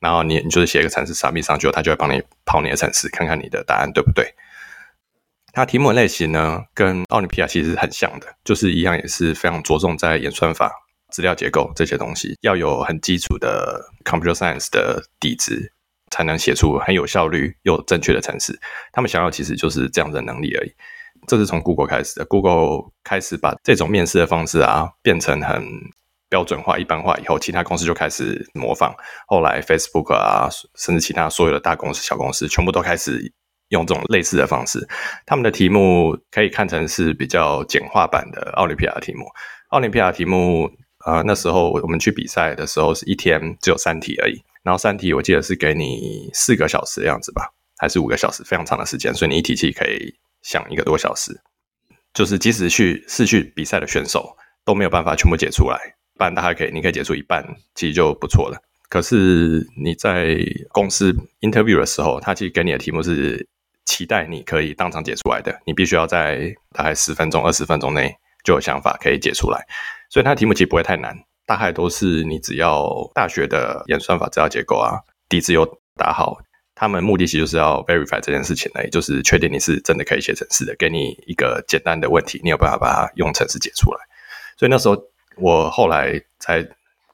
[0.00, 4.34] 然后你你就是写一个程式撒密上去，它就会帮你跑你的程式，看看你的答案对不对。
[5.52, 10.72] 它题目类型呢，跟奥林匹亚其实很像的，就是一样，也是非常着重在演算法。
[11.14, 15.70] 资料结构这些东西要有很基础的 computer science 的底子，
[16.10, 18.58] 才能写出很有效率又正确的程式。
[18.90, 20.72] 他们想要其实就是这样的能力而已。
[21.28, 25.64] 这是从 Google 开始的，Google 开始把这种面试的方式啊变成很
[26.28, 28.92] 标准化、一般化以后，其他公司就开始模仿。
[29.28, 33.32] 后来 Facebook 啊，甚至其他所有的大公司、小公司，全部都开始
[33.68, 34.84] 用这种类似的方式。
[35.24, 39.24] 他们的题目可以看成是比较简化版的奥林匹亚题目。
[39.68, 40.68] 奥林匹亚题目。
[41.04, 51.38] 啊，那时候我们去比赛的时候是一天只有三题而已，然后三题我记得是给你四个小时的样子吧，还是五个小时，非常长的时间，所以你一题其实可以想一个多小时，
[52.14, 55.78] 就是即使去是去比赛的选手都没有办法全部解出来，
[56.16, 58.58] 不然大概可以，你可以解出一半，其实就不错了。
[58.88, 60.38] 可是你在
[60.72, 63.46] 公司 interview 的时候，他其实给你的题目是
[63.84, 69.66] 期待你可以当场解出来的，你必须要在大概十分钟、二十分钟内就有想法可以解出来。
[70.14, 71.12] 所以它题目其实不会太难，
[71.44, 76.38] 大概都是你只要大学的演算法资料结构啊底子有打好，
[76.72, 83.98] 他们目的其实就是要 verify 这件事情呢，也就是确定你是真的可以写程式的，给你一个简单的问题，你有办法把它用程式解出来。
[84.56, 84.96] 所以那时候
[85.36, 86.64] 我后来才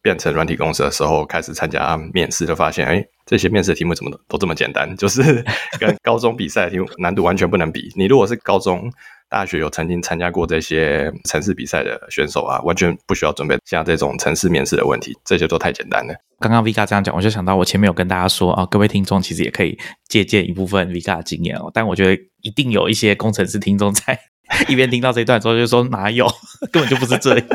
[0.02, 5.44] 变成软体公司的时候，开始参加面试，就发现哎，这些面试题目怎么都都这么简单，就是
[5.78, 7.92] 跟高中比赛的题目难度完全不能比。
[7.96, 8.90] 你如果是高中。
[9.32, 16.12] 大学有曾经参加过这些城市比赛的选手啊，完全不需要准备像这种城市面试的问题，这些都太简单了。
[16.40, 21.70] 刚刚 Vika 这样讲，我就想到我前面有跟大家说啊，各位听众其实也可以借鉴一部分 Vika 的经验哦。
[21.72, 24.18] 但我觉得一定有一些工程师听众在
[24.66, 26.26] 一边听到这一段之后就说哪有，
[26.72, 27.46] 根本就不是这样。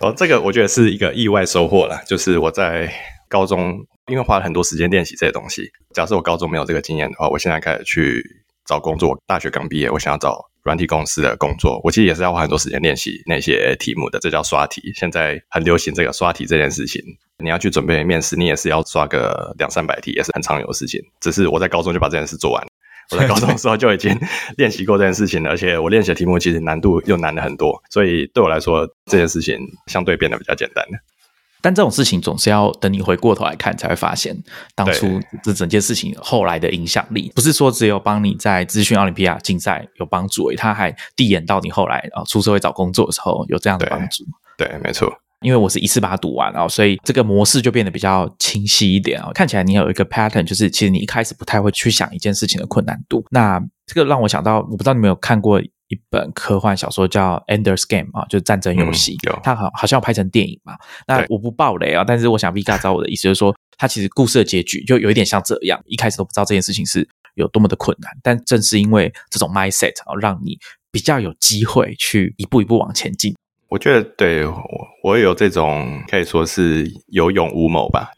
[0.00, 2.90] 哦，这个我觉得是一个意外收获了，就是我在
[3.28, 5.70] 高中因为花了很多时间练习这些东西。
[5.94, 8.24] 假设我高中没有这个经验的话，我现在开始去
[8.66, 10.50] 找工作，大学刚毕业，我想要找。
[10.62, 14.92] 软体公司的工作，我其实也是要花很多时间练习那些题目的，这叫刷题。
[14.94, 17.02] 现在很流行这个刷题这件事情，
[17.42, 21.00] 你要去准备面试，你也是要刷个两三百题，也是很常有的事情。
[21.18, 22.62] 只是我在高中就把这件事做完，
[23.10, 24.16] 我在高中的时候 就已经
[24.56, 30.98] 练习过这件事情了，而且我练习的题目其实难度又难了很多，所以对我来说这件事情相对变得比较简单的。
[31.62, 34.34] 但这种事情总是要等你回过头来看，才会发现
[34.74, 44.24] 当初这整件事情后来的影响力，不是说只有帮你在资讯奥林匹亚竞赛有帮助，他还递延到你后来啊出社会找工作的时候有这样的帮助。
[44.56, 45.12] 对，没错。
[45.40, 49.30] 因为我是一次把它读完啊，所以这个模式就变得比较清晰一点啊。
[49.34, 53.24] 看起来你有一个 pattern，就是其实你一开始不太会去想一件事情的困难度。
[53.30, 55.60] 那这个让我想到，我不知道你们有看过。
[55.90, 59.16] 一本科幻小说叫《Ender's Game》啊，就是战争游戏。
[59.42, 60.74] 它好好像要拍成电影嘛。
[61.08, 70.56] 那我不爆雷啊，但是我想 Vika 找我的意思就是说，它其实故事的结局就有一点像这样，一开始都不知道这件事情是有多么的困难，但正是因为这种 mindset 啊，让你
[70.92, 73.34] 比较有机会去一步一步往前进。
[73.70, 78.10] 我觉得对我我有这种可以说是有勇无谋吧。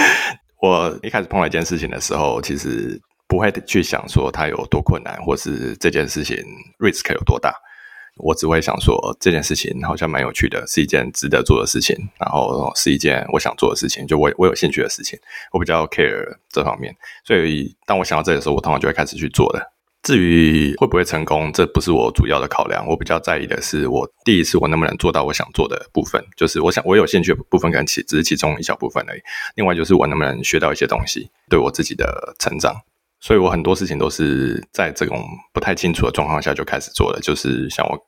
[0.62, 6.38] 我一开始碰到一件事情的时候，其实不会去想说它有多困难，或是这件事情
[6.78, 7.54] risk 有多大。
[8.16, 15.18] 我只会想说这件事情好像蛮有趣的，是一件值得做的事情，然后是一件我想做的事情，就我我有兴趣的事情，
[15.52, 16.96] 我比较 care 这方面。
[17.24, 19.73] 所以当我想到这的时候，我通常就会开始去做的。
[20.04, 22.86] 至于会不会成功，这不是我主要的考量。
[22.86, 29.20] 我比较在意的是，我第一次我能不能做到我想做的部分，就是我想我有兴趣的部分，可能其只是其中一小部分而已。
[29.56, 32.76] 另外就是我能不能学到一些东西，对我自己的成长。
[33.18, 37.18] 所以我很多事情都是在这种不太清楚的状况下就开始做了。
[37.22, 37.98] 就是像我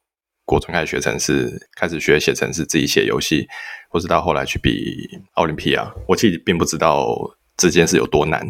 [0.45, 3.47] 国中开始学程式，开始学写程式，自己写游戏，
[3.89, 7.17] 或是到后来去比奥林匹亚，我其实并不知道
[7.57, 8.47] 这件事有多难。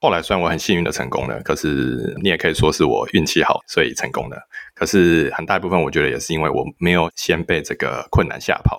[0.00, 4.36] 后来虽然我很幸运的成功了，可是你也可以说是我运气好，所以成功了。
[4.74, 8.78] 可是很大一部分，我觉得也是因为我没有先被这个困难吓跑。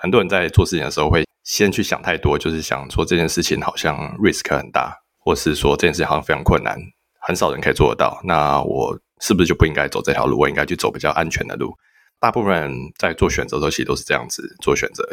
[0.00, 6.78] 很多人在做事情的时候会先去想太多，就是想说这件事情好像 risk 很大，或是说这件事情好像非常困难，
[7.20, 8.18] 很少人可以做得到。
[8.24, 10.38] 那我是不是就不应该走这条路？
[10.38, 11.70] 我应该去走比较安全的路？
[12.18, 15.06] 大部分人在做选择的时候，其实都是这样子做选择。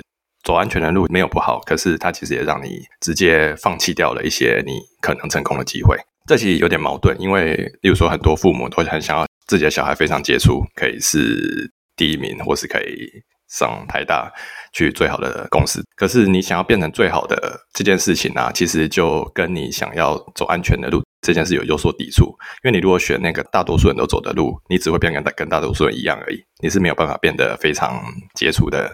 [0.43, 5.97] 走安全的路没有不好，可是它其实也让你直接放弃掉了一些你可能成功的机会。
[6.27, 13.09] 这其实有点矛盾，因为例如说很多父母都很想要自己的小孩非常杰出，可以是第一名，或是可以
[13.49, 14.31] 上台大
[14.71, 15.83] 去最好的公司。
[15.95, 22.25] 可是你想要变成最好的这件事情呢，其实就跟你想要走安全的路这件事有有所抵触。
[22.63, 28.01] 因为你如果选那个大多数人都走的路，你只会变跟跟大多数人一样而已，你是没有办法变得非常
[28.35, 28.89] 杰出的。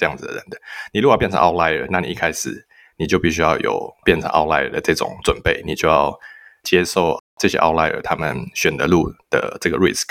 [0.00, 0.56] 这样子的人的，
[0.94, 6.18] 你如果变成 outlier，那你一开始你就必须要有变成 outlier 的这种准备，你就要
[6.62, 10.08] 接受这些 outlier 他们选的路的这个 risk，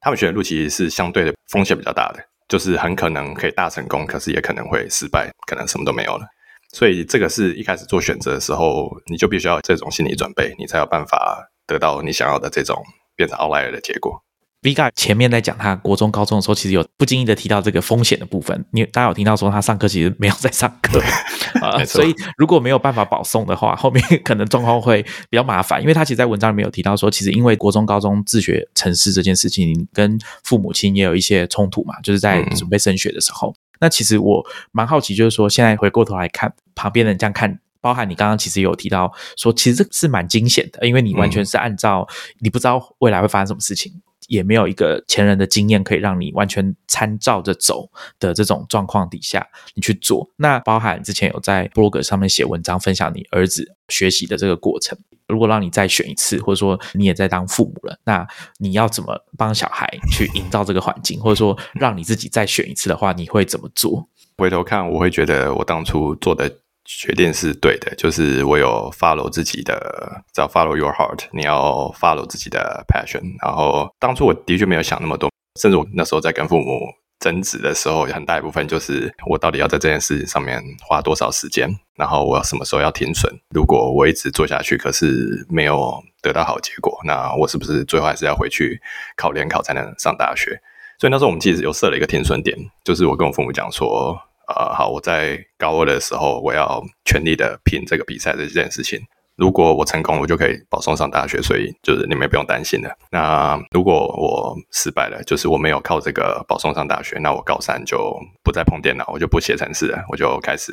[0.00, 6.26] 他们选的路其实是相对的风险比较大的，就是很可能可以大成功，可是也可能会失败，可能什么都没有了。
[6.72, 12.82] 所以这个是一开始做选择的时候，你就必须要这种心理准备，你才有办法得到你想要的这种
[13.14, 14.22] 变成 outlier 的结果。
[14.60, 18.64] Vega 前面在讲他国中、高中的时候，其实有不经意的提到这个风险的部分。
[18.72, 21.00] 你大家有听到说他上课其实没有在上课
[21.62, 25.80] 啊，所以如果没有办法保送的话，后面可能状况会比较麻烦。
[25.80, 33.54] 因为他其实，在文章里面有提到说，其实因为国中、高中自学城市这件事情，跟父母亲也有一些冲突嘛，就是在准备升学的时候。
[33.80, 42.08] 那其实我蛮好奇，就是说现在回过头来看，旁边人这样看，包含你刚刚其实有提到说，其实这是蛮惊险的，因为你完全是按照
[42.40, 43.92] 你不知道未来会发生什么事情。
[44.28, 50.30] 也没有一个前人的经验可以让你完全参照着走的这种状况底下，你去做。
[50.36, 54.96] 那包含之前有在 blog 上面写文章分享你儿子学习的这个过程。
[55.26, 58.26] 如果让你再选一次，或者说你也在当父母了，那
[58.58, 64.08] 你要怎么帮小孩去营造这个环境，或者说让你自己再选一次的话，你会怎么做？
[64.38, 66.50] 回头看，我会觉得我当初做的。
[66.90, 73.20] 决定是对的，就是我有 follow 自己的，叫 follow your heart，你要 follow 自己的 passion。
[73.44, 76.80] 然后当初我的确没有想那么多，甚至我那时候在跟父母
[77.20, 83.30] 争执的时候，很大一部分就是我到底要在这件事上面花多少时间，然后我什么时候要停损。
[83.54, 88.80] 如果我一直做下去，可是没有得到好结果，那我是不是最后还是要回去
[89.14, 90.58] 考联考才能上大学？
[90.98, 94.18] 所以那时候我们其实有设了一个停损点，就是我跟我父母讲说。
[94.48, 98.98] 呃，好，我在高二的时候，我要全力的拼这个比赛的这件事情。
[99.36, 102.90] 如果我成功，我就可以保送上大学，所以就是你们也不用担心了。
[103.12, 110.72] 那如果我失败了，就是我没有靠这个保送上大学，那我高三就不再碰电脑，我就不写程式了，我就开始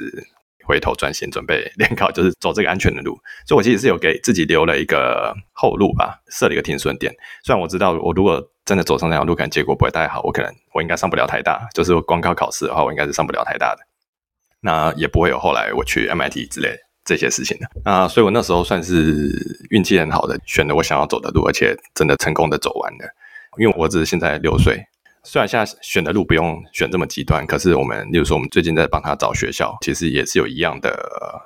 [0.65, 3.15] 回头专心准备 联考，就是走这个安全的路。
[3.45, 7.13] 所以，我其实是有给自己留了一个后路吧，设了一个停损点。
[7.43, 10.21] 虽然我知道，我如果真的走上那条路，可能结果不会太好。
[10.23, 13.81] 我可能我应该上不了太大，就是光靠考试的话，我应该是上不了太大的。
[14.61, 17.67] 那也不会有后来我去 MIT 之类这些事情的。
[17.85, 19.31] 那所以我那时候算是
[19.69, 23.05] 运气很好的，选了我想要走的路，而且真的成功的走完了。
[23.57, 24.83] 因为我只是现在六岁。
[25.25, 30.95] 虽然现在选的路不用选这么极端，可是我们，例如说，我们最近在帮他找学校，其实也是有一样的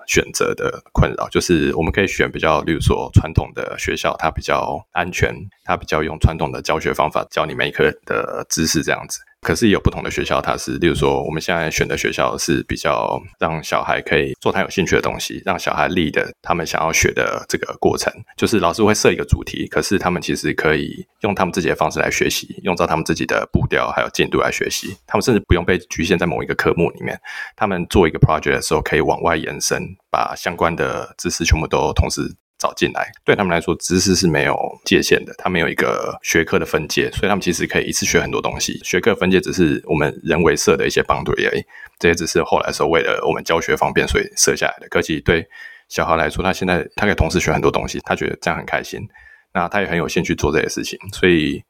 [0.06, 9.20] 选择的困扰，就是我们可以选比较，例如说传统的学校，它比较安全，它比较用传统的教学方法教你每一科的知识这样子。
[9.42, 27.18] 可是有不同的学校，它是，例如说，我们现在选的学校是比较让小孩可以做他有兴趣的东西，让小孩立的他们想要学的这个过程，就是老师会设一个主题，可是他们其实可以用他们自己的方式来学习，用照他们自己的步调还有进度来学习，他们甚至不用被局限在某一个科目里面，
[27.56, 29.82] 他们做一个 project 的时候可以往外延伸，
[30.12, 32.22] 把相关的知识全部都同时
[32.60, 33.10] 找进来。
[33.26, 34.56] 对他们来说，知识是没有
[34.86, 38.80] 界限的，他没有一个学科的分界，所以他们其实可以一次学很多东西。
[38.84, 41.64] 学科分界只是我们人为设的一些帮助而已，
[41.98, 44.88] 这些只是后来时候为了我们教学方便所以设下来的。
[44.90, 45.48] 可其对
[45.88, 49.00] 小孩来说，他现在他可以同时学很多东西，他觉得这样很开心，
[49.54, 51.64] 那他也很有兴趣做这些事情，所以。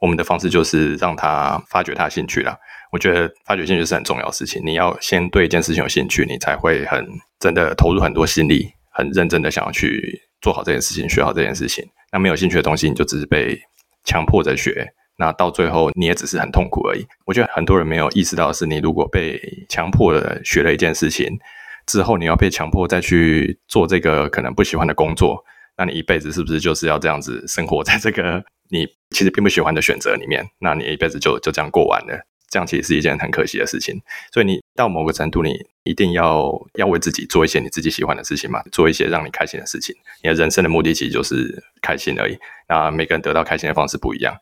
[0.00, 2.54] 我们的方式就是让他发掘他的兴趣了。
[2.92, 4.60] 我觉得发掘兴趣是很重要的事情。
[4.62, 7.06] 你要先对一件事情有兴趣，你才会很
[7.40, 11.82] 真的投入很多心力，很认真的想要去做好这件事情，学好这件事情。
[12.12, 13.58] 那没有兴趣的东西，你就只是被
[14.04, 14.86] 强迫着学，
[15.16, 17.06] 那到最后你也只是很痛苦而已。
[17.24, 19.40] 我觉得很多人没有意识到的是，你如果被
[19.70, 21.38] 强迫的学了一件事情
[21.86, 25.42] 之后，你要被强迫再去做这个可能不喜欢的工作，
[25.78, 28.44] 那你一辈子是不是就是要这样子生活在这个？
[28.68, 34.00] 你其实并不喜欢的选择里面，那你一辈子就就这样过完了，这样其实是一件很可惜的事情。
[34.32, 35.54] 所以你到某个程度，你
[35.84, 39.94] 一定要要为自己做一些你自己喜欢的事情嘛，做一些让你开心的事情。
[40.22, 42.36] 你的人生的目的其实就是开心而已。
[42.68, 44.34] 那每个人得到开心的方式不一样，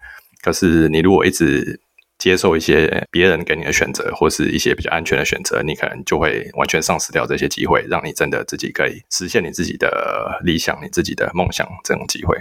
[0.43, 1.80] 可是你如果一直
[2.18, 12.37] 接受一些别人给你的选择，或是一些比较安全的选择，你可能就会完全丧失掉这些机会，让你真的自己可以实现你自己的理想、你自己的梦想这种机会。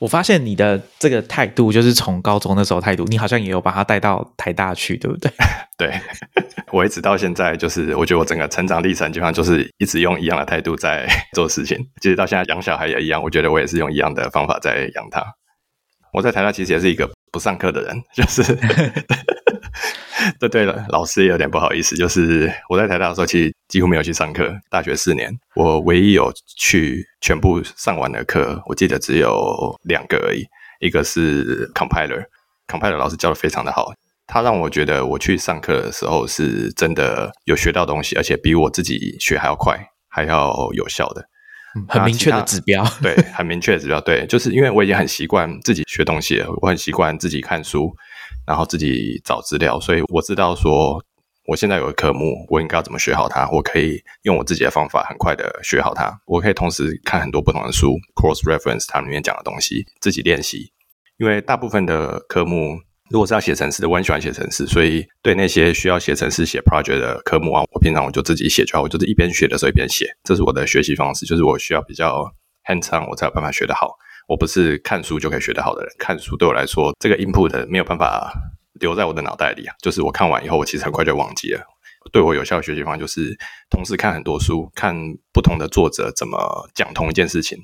[0.00, 5.30] 我发现你的这个态度，就是从高中那时候态度，你好像也有把他带到台大去，对不对？
[5.76, 6.00] 对，
[6.72, 11.78] 我一直到现在，就是我觉得我整个成长历程，基本上就是一直用一样的态度在做事情。
[12.00, 15.22] 其实到现在养小孩也一样，我觉得我也是用一样的方法在养他。
[16.14, 18.42] 我在台大其实也是一个不上课的人，就是。
[20.38, 24.52] 对对了，老师也有点不好意思，就是我在台大的时候，其实几乎没有去上课。
[24.70, 30.44] 大学四年，我唯一有去全部上完的课，我记得只有两个而已。
[30.80, 33.92] 一个是 compiler，compiler 老师教的非常的好，
[34.26, 41.24] 他让我觉得我去上课的时候是真的有学到东西，而且比我自己学还要快，还要有效的。
[41.86, 47.94] 很明确的指标，对，很明确的指标，对，就是因为我已经很习惯自己学东西了，我很习惯自己看书。
[48.50, 51.00] 然后自己找资料，所以我知道说，
[51.46, 53.48] 我现在有个科目，我应该要怎么学好它。
[53.52, 56.20] 我可以用我自己的方法，很快的学好它。
[56.26, 60.72] 我可以同时看很多不同的书，cross reference 它里面讲的东西，自己练习。
[61.18, 62.76] 因为大部分的科目，
[63.08, 68.82] 如果是要写程式的，我很喜欢写程式，所以对那些需要写程式、写 project 的科目啊，我平常我就自己写就好。
[68.82, 71.24] 我就是一边学的时候一边写，这是我的学习方式。
[71.24, 72.24] 就是我需要比较
[72.64, 73.96] hands on，我才有办法学得好。
[74.30, 78.32] 我不是看书就可以学得好的人，看书对我来说，这个 input 没有办法
[78.74, 79.74] 留在我的脑袋里啊。
[79.82, 81.60] 就是我看完以后，我其实很快就忘记了。
[82.12, 83.36] 对我有效的学习方法就是，
[83.68, 84.94] 同时看很多书，看
[85.32, 87.58] 不同的作者怎么讲同一件事情，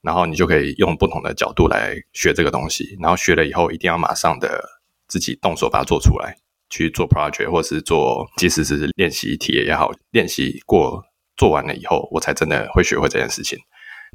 [0.00, 2.96] 然后你就可以用不同的角度来学这个东西。
[3.02, 4.64] 然后学了以后，一定要马上的
[5.08, 6.34] 自己动手把它做出来，
[6.70, 11.04] 去做 project 或是做，即使是练习题也好，练习过
[11.36, 13.58] 做完了以后，我才真的会学会这件事情。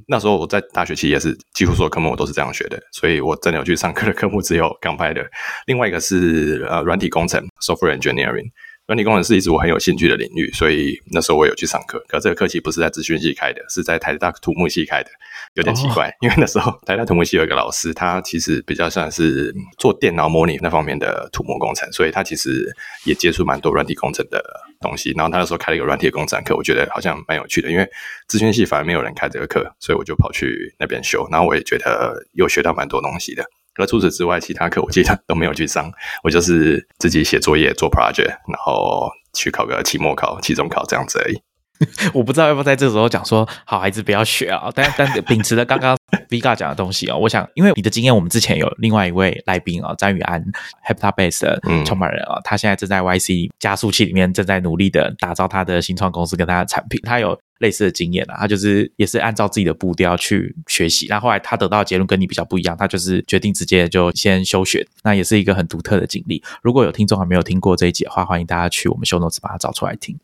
[0.08, 5.28] 那时候我在大学期也是几乎所有科目我都是这样学的，所以我真的有去上课的科目只有 Computer，，
[5.68, 8.52] 另外一个是呃软体工程 （software engineering）。
[8.86, 12.04] 软体工程是一直我很有兴趣的领域，所以那时候我有去上课。
[12.10, 15.10] 可这个课期不是在资讯系开的，是在台大土木系开的，
[15.56, 16.12] 有点奇怪。
[16.22, 22.74] 因为那时候 台大土木系有一个老师，他其实比较算是做电脑模拟那方面的土木工程，所以他其实
[23.06, 24.44] 也接触蛮多软体工程的
[24.80, 25.14] 东西。
[25.16, 27.72] 然后他那时候开了一个软体工程课，我觉得好像蛮有趣的。
[27.72, 27.88] 因为
[28.28, 31.28] 资讯系反而没有人开这个课，所以我就跑去那边修。
[31.32, 33.44] 然后我也觉得有学到蛮多东西的。
[33.76, 35.92] 那除此之外，其他课我记得都没有去上，
[36.24, 41.42] 我就是自己写作业、做 project，然后去考个期末考、期中考这样子而已。
[42.14, 44.70] 我不知道要不要在这时候讲说，好孩子不要学啊！
[44.74, 45.98] 但但秉持了刚刚
[46.30, 50.40] Vega 讲的东西啊，我想，因为你的经验，我们之前有另外一位来宾啊，詹宇安
[50.82, 57.40] h e p t a Base 的创办人啊，他现在正在 YC 加速器里面正在努力的打造他的新创公司跟他的产品，他有。
[57.60, 66.44] 类似的经验啊，他就是也是按照自己的步调去学习，那后来他得到的结论跟你比较不一样，他就是决定直接就先休学，那也是一个很独特的经历。
[66.62, 70.20] 如果有听众还没有听过这一集的话，欢迎大家去我们修 notes 把它找出来听。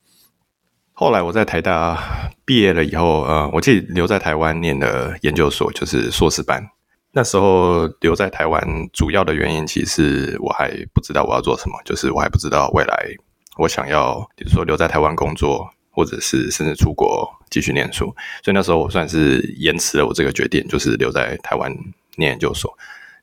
[1.00, 1.97] 后来我在台大
[2.43, 6.62] 毕业了以后，呃，我自己留在台湾念的研究所，就是硕士班。
[7.14, 13.16] 那时候留在台湾主要的原因，其实我还不知道我要做什么，就是我还不知道未来
[13.58, 15.70] 我想要，比如说留在台湾工作。
[15.91, 18.06] 或者是甚至出国继续念书，
[18.41, 21.70] 所以那时候我算是延迟了我这个决定，就是留在台湾
[22.16, 22.74] 念研究所。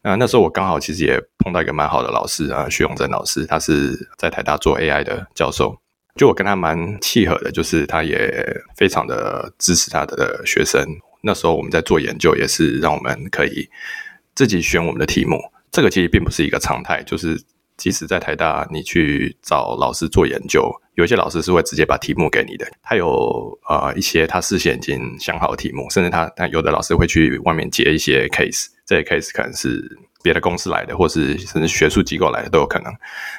[0.03, 5.79] 那那时候我刚好其实也碰到一个蛮好的老师啊，徐永珍老师，他是在台大做 AI 的教授，
[6.17, 8.45] 就我跟他蛮契合的，就是他也
[8.77, 10.83] 非常的支持他的学生。
[11.23, 13.69] 那时候我们在做研究，也是让我们可以
[14.35, 15.39] 自己选我们的题目。
[15.71, 17.39] 这个其实并不是一个常态，就是
[17.77, 20.71] 即使在台大，你去找老师做研究。
[20.95, 32.93] 有一些老师是会直接把题目给你的，他有呃一些他事先已经想好的题目，甚至他他有的老师会去外面接一些 case，这些 case 可能是别的公司来的，或是甚至学术机构来的都有可能。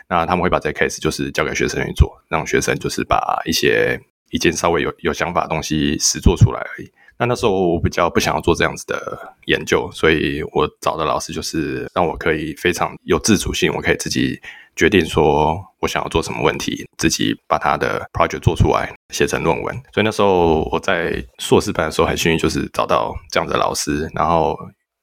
[0.08, 4.00] 那他们会把这些 case 就是交给学生去做，让学生就是把一些
[4.32, 6.90] 已经稍微有有想法的东西实做出来而已。
[7.20, 14.40] 那那时候我比较不想要做这样子的研究，所以我找的老师就是让我可以非常有自主性，我可以自己
[14.76, 19.76] 决定说我想要做什么问题，自己把他的 project 做出来，写成论文。
[19.92, 24.56] 所以那时候我在硕士班的时候很幸运，就是找到这样子的老师，然后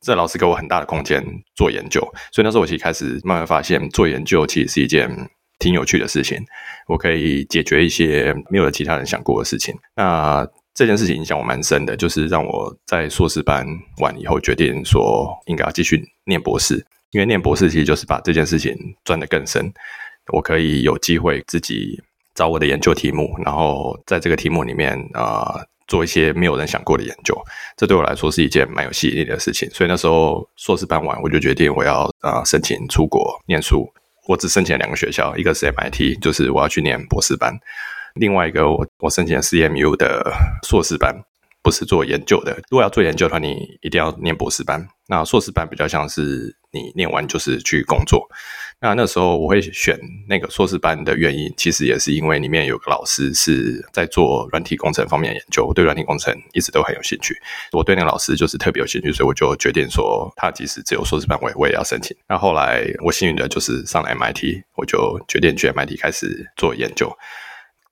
[0.05, 1.25] 这老师给我很大的空间
[1.57, 2.01] 做研究。
[2.31, 5.11] 所以那时候我其实开始慢慢发现，做研究其实是一件
[5.59, 6.39] 挺有趣的事情，
[6.87, 9.75] 我可以解决一些没有其他人想过的事情。
[9.97, 13.67] 那这件事情影响我蛮深的，就是让我在硕士班
[13.99, 19.73] 完以后决定说，应该要继续念博士，因为念博士其实就是把这件事情钻得更深。
[20.33, 22.03] 我可以有机会自己
[22.35, 27.37] 找我的研究题目，然后在这个题目里面啊做一些没有人想过的研究。
[27.77, 29.69] 这对我来说是一件蛮有吸引力的事情。
[29.71, 33.93] 所以那时候硕士班完，我就决定我要啊申请出国念书。
[34.27, 37.55] 我只申请了两个学校，一个是 MIT，就是我要去念博士班。
[38.15, 40.33] 另外一个，我我申请 CMU 的
[40.63, 41.15] 硕士班，
[41.63, 42.55] 不是做研究的。
[42.71, 44.89] 如果要做研究的话，你一定要念博士班。
[45.09, 48.27] 那硕士班比较像是你念完就是去工作。
[48.85, 57.35] 那那时候我会选那个硕士班的原因，其实也是因为里面有个老师是在做软体工程方面的研究，我对软体工程一直都很有兴趣。
[57.73, 62.15] 我对那个老师就是特别有兴趣，所以我就决定说，他即使只有硕士班，我我也要申请。
[62.29, 67.11] 那后来我幸运的就是上了 MIT，我就决定去 MIT 开始做研究。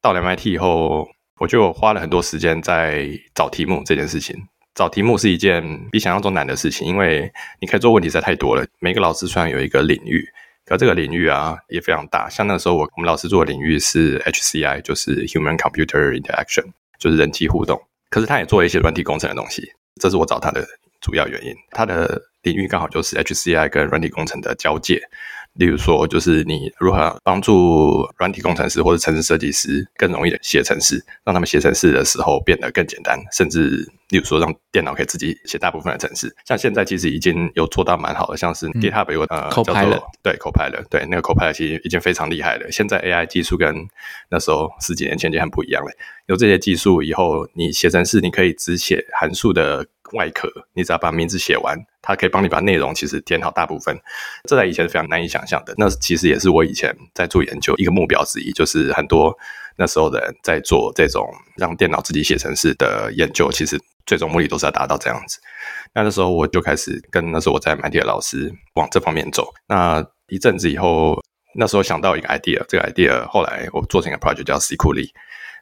[0.03, 4.37] 到了 MIT 以后，我就花了很多时间在找题目这件事情。
[4.75, 8.67] 找题目是一件比想象中难的事情，因为你可以做问题实在太多了。
[8.79, 10.27] 每个老师虽然有一个领域，
[10.65, 12.29] 可这个领域啊也非常大。
[12.29, 17.81] 像那时候我我们老师做的领域是 HCI，就是 Human Computer Interaction，就是人机互动。
[18.11, 20.67] 可是他也做一些软体工程的东西，这是我找他的
[21.01, 21.55] 主要原因。
[21.71, 25.03] 他的领域刚好就是 HCI 跟软体工程的交界。
[25.55, 36.35] 例如说，就是你如何帮助软体工程师或者城市设计师更容易的写程式，让他们写程式的时候变得更简单，甚至例如说让电脑可以自己写大部分的程式。
[36.47, 42.73] 像现在其实已经有做到蛮好的，像是 GitHub 有个呃叫做对 Copilot，对那个 Copilot 其实已经非常厉害了。
[42.73, 43.75] 现在 AI 技术跟
[44.31, 45.91] 那时候十几年前就很不一样了。
[46.27, 49.87] 有这些技术以后，你写程式你可以只写函数的。
[50.13, 53.97] 外壳，你只要把名字写完，它可以帮你把内容其实填好大部分。
[54.49, 55.75] 这在以前是非常难以想象的。
[55.77, 59.37] 那其实也是我以前在做研究一个目标之一，就是很多
[59.77, 65.39] 那时候的人在做这种让电脑自己写程式的研究，其实最终目的都是要达到这样子。
[65.95, 69.53] 那那时候我就开始跟那时候我在麦迪的老师往这方面走。
[69.67, 71.21] 那一阵子以后，
[71.55, 75.13] 那时候想到一个 idea，这个 idea 后来我做成一个 project 叫 s e c u r i t y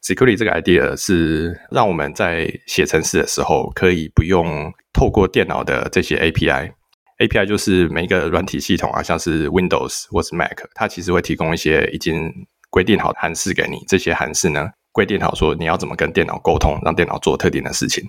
[0.02, 6.72] Security 这个 idea 是让我们在写程式的时候，可以不用透过电脑的这些 API。
[7.18, 12.32] API 就是每一个软体系统啊，像是 Windows 或是 Mac，它其实会提供一些已经
[12.70, 13.84] 规定好的函式给你。
[13.86, 18.02] 这些函式呢，规定好说你要怎么跟电脑沟通，让电脑做特定的事情。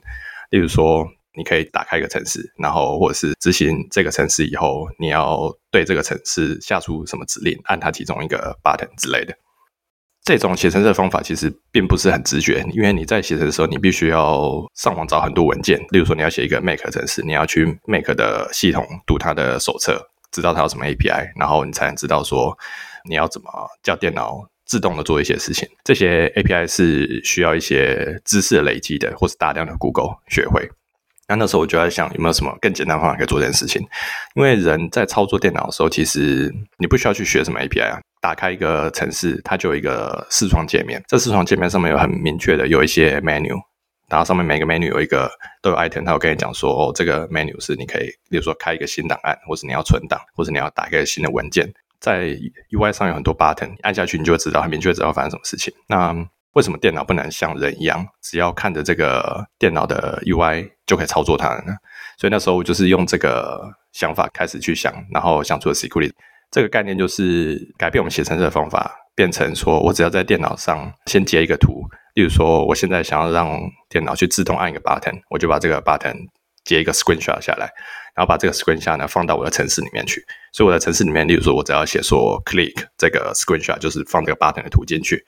[0.51, 9.35] 例如说，你可以打开一个程式，然后或者是执行这个程式以后，你要对这个程式下出什么指令，按它其中一个 button 之类的。
[10.23, 15.79] 这种写程式的方法其实并不是很直觉，因为你在写程的时候，你必须要上网找很多文件。
[15.89, 22.55] 例如说，你要写一个 Make 程式，你要去 Make 的系统读它的手册，知道它有什么 API，然后你才能知道说
[23.09, 23.49] 你要怎么
[23.81, 25.67] 叫电脑自动的做一些事情。
[25.83, 30.69] 这些 API 是需要一些知识累积的，或是大量的 Google 学会。
[31.27, 33.81] 那那时候我就在想，有没有什么更简单方法可以做这件事情？
[34.35, 37.99] 因为人在操作电脑的时候，其实你不需要去学什么 API 啊。
[38.21, 41.03] 打开一个城市，它就有一个视窗界面。
[41.07, 43.59] 这视窗界面上面有很明确的有一些 menu，
[44.07, 45.29] 然后上面每个 menu 有一个
[45.61, 51.67] 都有 item，它会跟你讲说，哦，这个 menu 是你可以，比如说开一个新档案，或是你要存档，或者你要打开新的文件。
[51.99, 52.29] 在
[52.71, 55.73] UI 上有很多 button，按下去你就会知道，很明确知道发生什么事情。
[55.87, 56.15] 那
[56.53, 61.73] 为什么电脑不能像人一样，只要看着这个电脑的 UI 就可以操作它呢？
[62.17, 66.11] 所以那时候我就是用这个想法开始去想，然后想出了 security。
[66.51, 71.81] 这个概念就是改变我们写程式的方法，变成说我只要在电脑上先截一个图，
[72.15, 73.57] 例如说我现在想要让
[73.89, 76.13] 电脑去自动按一个 button，我就把这个 button
[76.65, 77.71] 截一个 screenshot 下来，
[78.13, 80.21] 然后把这个 screenshot 呢放到我的程式里面去。
[80.51, 85.23] 所以我的程式里面，例如说我只要写说 click 这个 screenshot，就是放这个 button 的图进去，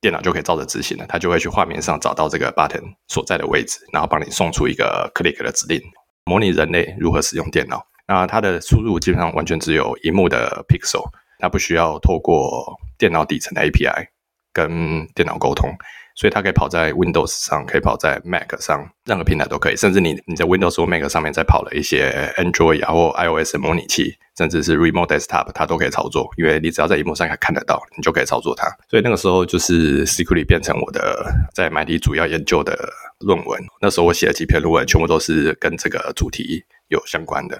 [0.00, 1.06] 电脑就可以照着执行了。
[1.08, 5.80] 它就会去画面上找到这个 button 所在的位置，然后帮你送出一个 click 的指令，
[6.24, 7.80] 模拟人类如何使用电脑。
[8.06, 11.04] 那它的输入基本上完全只有荧幕的 pixel，
[11.38, 14.08] 它不需要透过电脑底层的 API。
[14.54, 15.68] 跟电脑沟通。
[16.14, 19.74] 所以它可以跑在 Windows 上，可以跑在 Mac 上，任何平台都可以。
[19.74, 26.30] 甚至你你在 Windows 或 Mac 上面再跑了一些 Android 或 iOS 模拟器，甚至是 Remote Desktop，它都可以操作。
[26.36, 28.68] 因为你只要在荧幕上看得到，你就可以操作它。
[28.88, 32.78] 所以那个时候就是 Secretly 变成我的在 MIT 主要研究的
[33.18, 33.60] 论文。
[33.80, 37.58] 那时候我写了几篇论文，全部都是跟这个主题有相关的。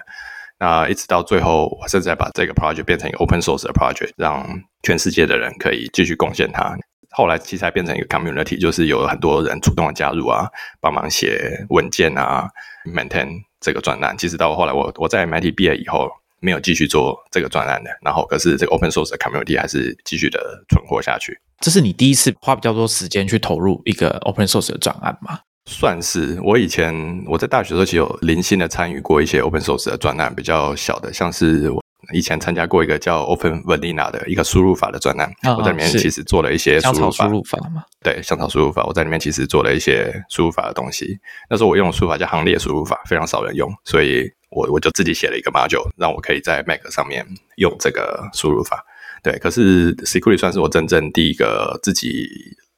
[0.59, 4.47] 那一直到最后，我甚至把这个 project 变成一个 Open Source 的 project，让
[4.83, 6.75] 全世界的人可以继续贡献它。
[7.11, 10.47] 后来其实还变成一个 community，就是有很多人主动的加入啊，
[10.81, 12.47] 帮忙写文件啊
[12.85, 13.27] ，maintain
[13.61, 14.17] 这个专栏。
[14.17, 16.09] 其实到后来，我我在 MIT 毕业以后，
[16.41, 17.89] 没有继续做这个专栏的。
[18.01, 20.39] 然后，可是这个 open source 的 community 还是继续的
[20.69, 21.39] 存活下去。
[21.59, 25.39] 这是你第一次花比较多时间去投入一个 open source 的专案吗？
[25.65, 26.39] 算是。
[26.43, 31.83] 我以前我在大学的时候，其实有零星的参与过一些 open source 的专案，比较小的，像是我。
[32.13, 37.83] 以前参加过一个叫 Open Vanilla 的一个输入法的专栏，我在里面其实做了一些香草输入法嘛。
[38.03, 41.17] 对，香草输入法，我在里面其实做了一些输入法的东西。
[41.49, 48.85] 那时候我用的输入法叫行列输入法，非常少人用，所以我我就自己写了一个 module，让我可以在 Mac 上面用这个输入法。
[49.23, 52.27] 对，可是 Secretly 算是我真正第一个自己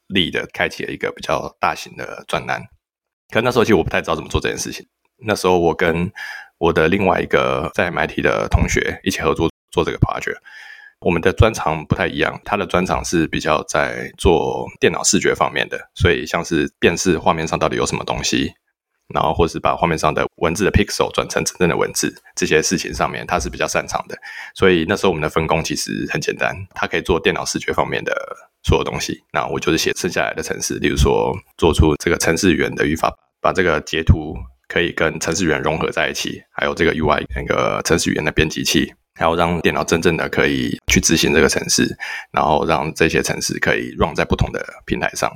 [0.08, 2.64] 立的，开启了一个比较大型的专栏。
[3.32, 4.86] 可那时候其实我不太知道怎么做这件事情。
[5.20, 6.12] 那时候我跟
[6.60, 10.38] 我的另外一个在 MIT 的同学一起合作做这个 project，
[11.00, 12.40] 我们的专长不太一样。
[12.46, 18.54] 他的专长是比较在做电脑视觉方面的，所以像是辨识画面上到底有什么东西，
[19.14, 24.18] 然后或是把画面上的文字的 pixel 转成真正的文字这些事情上面，他是比较擅长的。
[24.56, 28.14] 所以那时候我们的分工其实很简单，他可以做电脑视觉方面的
[28.68, 33.10] 所有东西，那我就是写剩下来的程式，例如说做出这个程式语言的语法，
[33.42, 34.36] 把这个截图。
[34.70, 41.88] 可以跟程序员融合在一起，还有这个 UI 那个程序员的编辑器，还有让电脑真正的可以去执行这个程式，
[42.34, 45.32] 然后让这些程式可以 run 在不同的平台上。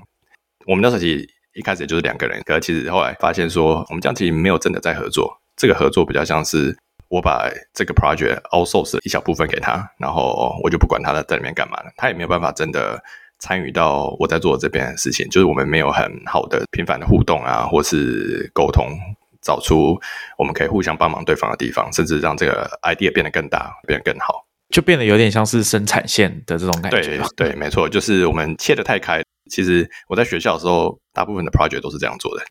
[0.67, 5.33] 我们那时候其实一开始也就是两个人，可是其实后来发现说，我们这样其实没有真的在合作。
[5.55, 6.77] 这个合作比较像是
[7.07, 13.01] 我把这个 project outsource 一小部分给他，然后我就不管他在里面干嘛了，他也没有办法真的。
[13.41, 18.87] 参与到我在做这边的事情，就是我们没有很好的频繁的互动啊，或是沟通，
[19.41, 19.99] 找出
[20.37, 27.17] 我们可以互相帮忙对方的地方，甚至让这个 idea 变得更大，变得更好，就变得有点像是生产线的这种感觉。
[27.35, 29.21] 对对，没错，就是我们切的太开。
[29.49, 32.43] 其实我在学校的时候，大部分的 project 都是这样做的。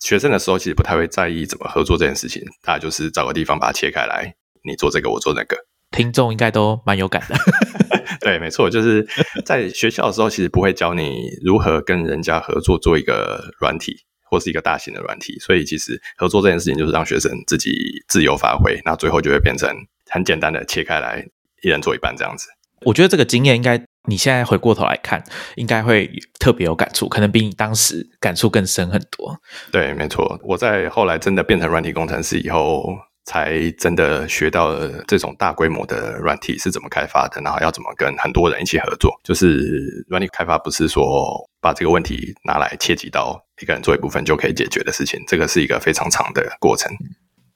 [0.00, 4.34] 学生的时候，其实不太会在意怎么合作这件事情，大家就是找个地方把它切开来，
[4.64, 5.56] 你做这个，我做那个。
[5.92, 7.36] 听众应该都蛮有感的。
[8.20, 9.06] 对，没错，就是
[9.44, 13.96] 在学校的时候，其实不会教你如何跟人家合作做一个软体，
[14.30, 15.38] 或是一个大型的软体。
[15.40, 17.72] 所以，其实合作这件事情就是让学生自己
[18.08, 18.80] 自由发挥。
[18.84, 19.68] 那最后就会变成
[20.08, 21.26] 很简单的切开来，
[21.62, 22.48] 一人做一半这样子。
[22.82, 25.24] 我觉得这个经验应该你现在回过头来看，
[25.56, 29.36] 应该会特别有感触，可能比你当时感触更深很多。
[29.72, 32.84] 对，没错，我在后来真的变成软体工程师以后。
[33.24, 39.12] 才真的学到了这种大规模的软体是怎么开发的，然后要怎么跟很多人一起合作。
[39.22, 46.90] 就是软体开发不是说把这个问题拿来切几刀，一个人做一部分就可以解决的事情，这个是一个非常长的过程。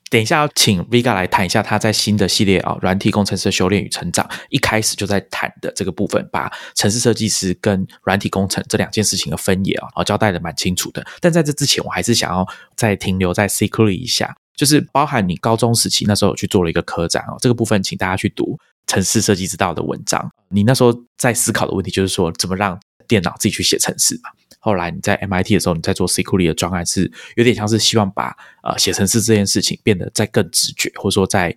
[0.09, 11.05] 等一下要请 Vega 来谈一下他在新的系列啊，软体工程师的修炼与成长，一开始就在谈的这个部分，把城市设计师跟软体工程这两件事情的分野啊，交代的蛮清楚的。
[11.21, 12.47] 但在这之前，我还是想要
[12.77, 14.37] 再停留在 Secretly 一下。
[14.57, 20.29] 就是包含你高中时期那时候去做了一个科展哦，这个部分请大家去读城市设计之道的文章。
[20.49, 24.31] 你那时候在思考的问题就是说，怎么让电脑自己去写城市嘛？
[24.59, 31.55] 后来你在 MIT 的时候，你在做 Security 的专案，是有点像是希望把呃写城市这件事情变得再更直觉，或者说再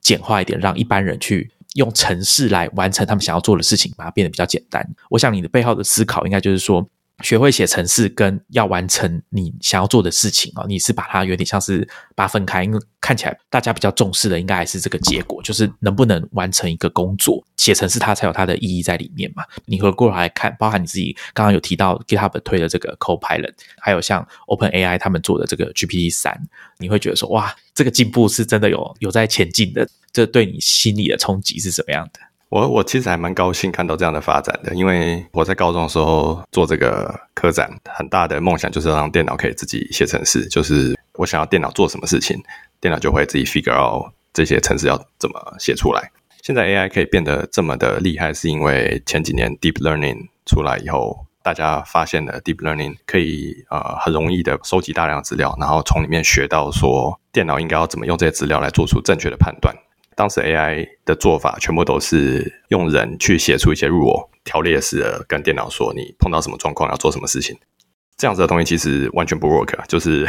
[0.00, 4.86] 简化一点，让一般人去用城市来完成他们想要做的事情，把它变得比较简单。
[5.08, 6.86] 我想你的背后的思考应该就是说。
[7.22, 11.86] 学会写程式跟要完成你想要做的事情啊，你是把它有点像是
[12.16, 19.44] 把它分开，因为看起来大家比较重视的应该还是这个结果，就是能不能完成一个工作，写程式它才有它的意义在里面嘛。
[19.66, 26.36] 你回过来看，包含你自己刚刚有提到 GitHub 推的这个 Copilot，还有像 OpenAI 他们做的这个 GPT 三，
[26.78, 32.18] 你会觉得说哇，这个进步是真的有有在前进的，这对你心理的冲击是什么样的？
[32.52, 42.38] 我我其实还蛮高兴看到这样的发展的，因为我在高中的时候做这个科展，很大的梦想就是让电脑可以自己写程式，就是我想要电脑做什么事情，
[42.78, 46.10] 电脑就会自己 figure out 这些程式要怎么写出来。
[46.42, 59.74] 现在 AI 可以变得这么的厉害，是因为前几年 Deep Learning 出来以后，大家发现了 Deep Learning 可以呃很容易的收集大量资料，然后从里面学到说电脑应该要怎么用这些资料来做出正确的判断。
[60.14, 67.56] 当时 AI 的做法全部都是用人去写出一些 rule 条列式的，跟电脑说你碰到什么状况要做什么事情。
[68.16, 70.26] 这样子的东西其实完全不 work， 就是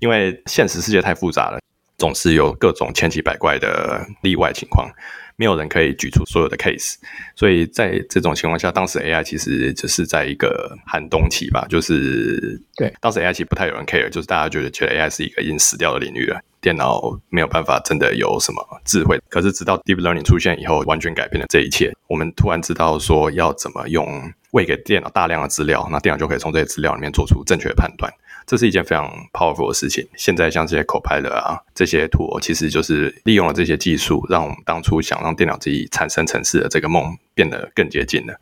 [0.00, 1.58] 因为现实世界太复杂了，
[1.98, 4.88] 总是有各种千奇百怪的例外情况。
[5.36, 6.94] 没有人可以举出所有的 case，
[7.34, 19.20] 所以在这种情况下，当时 AI 其实只是在一个寒冬期吧，就是对当时 AI 其实不太有人 care，就是大家觉得觉得 AI 是一个已经死掉的领域了，电脑没有办法真的有什么智慧。
[19.28, 21.92] 可是直到 deep learning 出现以后，完全改变了这一切。
[22.06, 24.06] 我们突然知道说要怎么用
[24.54, 28.12] 喂给电脑大量的资料，那电脑就可以从这些资料里面做出正确的判断。
[28.46, 30.06] 这是一件非常 powerful 的事情。
[30.16, 38.34] 现在像这些 Copilot 啊，这些 tool 其实就是利用了这些技术，让我们当初想让电脑自己产生程式的这个梦变得更接近了。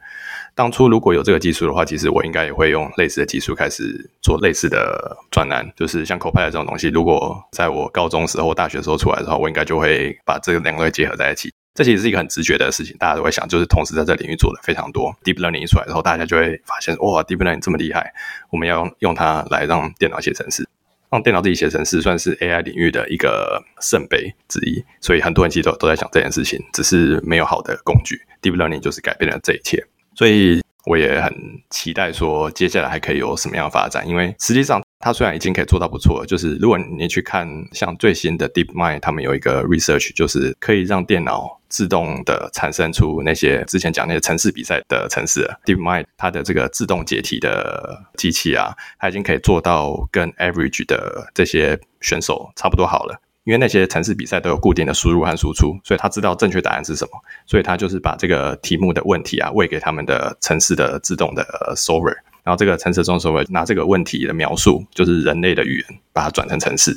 [0.54, 6.88] 当初如果有这个技术的话，其实我应该也会用类似的技术开始做类似的专栏，就是像 Copilot 这种东西。
[6.88, 11.50] 如果在我高中时候、大学时候出来的话，我应该就会把这两个结合在一起。
[11.74, 15.10] 这其实是一个很直觉的事情，大家都会想，就是同时在这领域做的非常多。
[15.24, 18.12] Deep Learning 出来之后，大家就会发现，哇，Deep Learning 这么厉害，
[18.50, 20.68] 我们要用用它来让电脑写程式，
[21.10, 24.84] 让电脑自己写程式，算是 AI 领域的一个圣杯之一。
[25.00, 28.20] 所以很多人其实都都在想这件事情，只是没有好的工具。
[28.42, 29.82] Deep Learning 就是改变了这一切，
[30.14, 31.32] 所以我也很
[31.70, 34.82] 期待说接下来还可以有什么样的发展，因为实际上。
[35.04, 45.50] 它虽然已经可以做到不错，就是如果你去看像最新的 DeepMind，他们有一个 research，就是可以让电脑自动的产生出那些之前讲那些城市比赛的城市。
[45.64, 53.18] DeepMind 它的这个自动解题的机器啊，它已经可以做到跟 average 的这些选手差不多好了。
[53.44, 57.10] 因为那些城市比赛都有固定的输入和输出，所以他知道正确答案是什么，
[57.46, 61.42] 所以他就是把这个题目的问题啊喂给他们的城市的自动的
[61.74, 62.14] solver。
[62.44, 66.96] 然后这个城市中手会拿这个问题的描述，就是人类的语言，把它转成城市，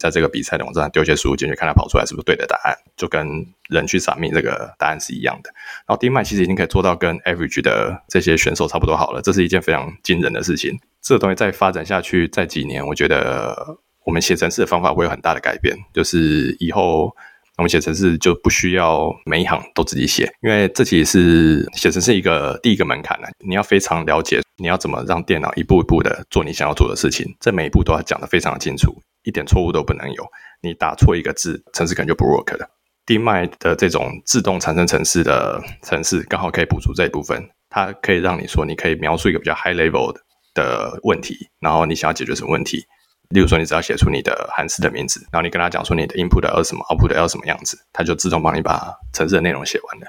[0.00, 5.50] 在这个比赛的网站上丢些输入进去，看它跑出来是不是对的答案，就跟人去扫命这个答案是一样的。
[5.86, 10.80] 然后 d m 其实已经可以做到跟 Average 的这些选手差不多好了，这是一件非常惊人的事情。
[11.02, 17.14] 这个东西再发展下去，再几年，我觉得我们写程式的方法会有很大的改变，就是以后。
[17.60, 23.28] 我们写程式就不需要每一行都自己写，因为这其实是写成是一个第一个门槛呢。
[23.46, 28.90] 你要非常了解你要怎么让电脑一步一步的做你想要做的事情，这每一步都要讲的非常的清楚，
[29.24, 30.24] 一点错误都不能有。
[30.62, 32.66] 你打错一个字，程式可能就不 work 了。
[33.04, 37.46] d m i 的这种自动产生程式的程式，刚好可以补足这一部分。
[37.68, 40.16] 它可以让你说，你可以描述一个比较 high level
[40.54, 42.82] 的问题，然后你想要解决什么问题。
[43.30, 50.06] 例如说，你只要写出你的函式的名字，然后你跟他讲说你的 input 要什么，output 要什么样子，他就自动帮你把程式的内容写完了。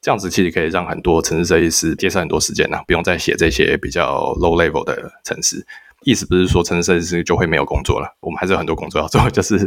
[0.00, 5.66] 这样子其实可以让很多程式设计师节省很多时间呐，不用再写这些比较 low level 的程式。
[6.04, 9.28] 意思不是说程式设计师就会没有工作了，我们还是有很多工作要做。
[9.30, 9.58] 就是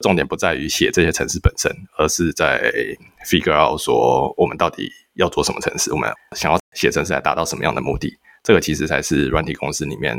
[0.00, 2.72] 重点不在于写这些程式本身，而是在
[3.26, 8.16] figure out 说我们到底要做什么程式，我们想要写程式来达到什么样的目的。
[8.42, 10.16] 这个其实才是软体公司里面。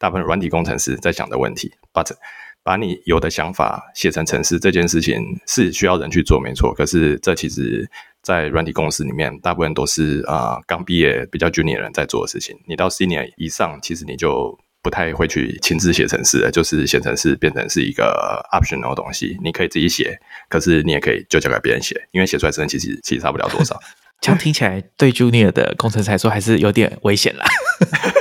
[0.00, 2.10] 大部分软体工程师在想的问题，but
[2.62, 6.74] 把你有的想法写成程式这件事情是需要人去做，没错。
[6.74, 7.88] 可是这其实，
[8.22, 12.56] 在软体公司里面，大部分都是啊刚毕业比较 junior 人在做的事情。
[12.66, 23.78] 你到 senior 以上，其实你就不太会去亲自写程式了，就是写程式变成是一个 optional 的东西，你可以自己写，可是你也可以就交给别人写，因为写出来真的其实其实差不了多少。
[24.20, 27.44] 这样听起来对 junior 的工程师来说还是有点危险啦。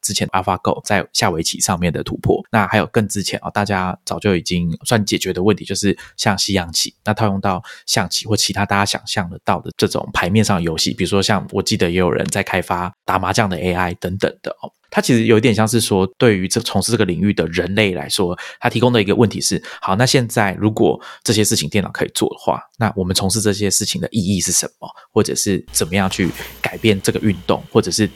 [0.00, 24.88] 之前 AlphaGo 在下围棋上面的突破，那还有更之前啊，大家早就已经算解决的问题，就是像西洋棋，那套用到象棋或其他大家想象得到的这种牌面上游戏，比如说像我记得也有人在开发打麻将的 AI 等等的哦，它其实有一点像是说，对于这从事这个领域的人类来说，它提供的一个问题是：好，那现在如果这些事情电脑可以做的话，那我们从事这些事情的意义是什么？
[25.12, 26.30] 或者是怎么样去
[26.60, 28.08] 改变这个运动，或者是？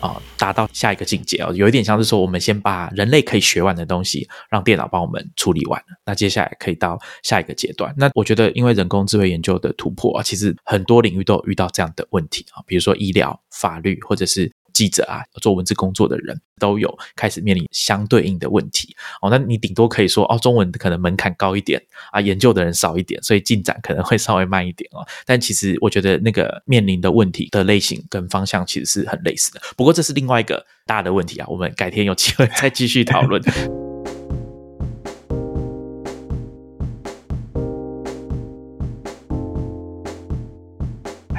[0.00, 7.94] 啊，达到下一个境界哦，有一点像是说，我们先把人类可以学完的东西，让电脑帮我们处理完了，那接下来可以到下一个阶段。
[7.96, 14.50] 那我觉得，因为人工智慧研究的突破啊，其实很多领域都有遇到这样的问题啊，比如说医疗、法律，或者是。
[14.72, 19.30] 记者啊，做文字工作的人都有开始面临相对应的问题哦。
[19.30, 21.80] 那你顶多可以说哦，中文可能门槛高一点
[22.12, 25.06] 啊，研究的人少一点，所以进展可能会稍微慢一点哦。
[25.26, 29.60] 但其实我觉得那个面临的问题的类型跟方向其实是很类似的。
[29.76, 33.42] 不过这是另外一个大的问题啊，我们改天有机会再继续讨论。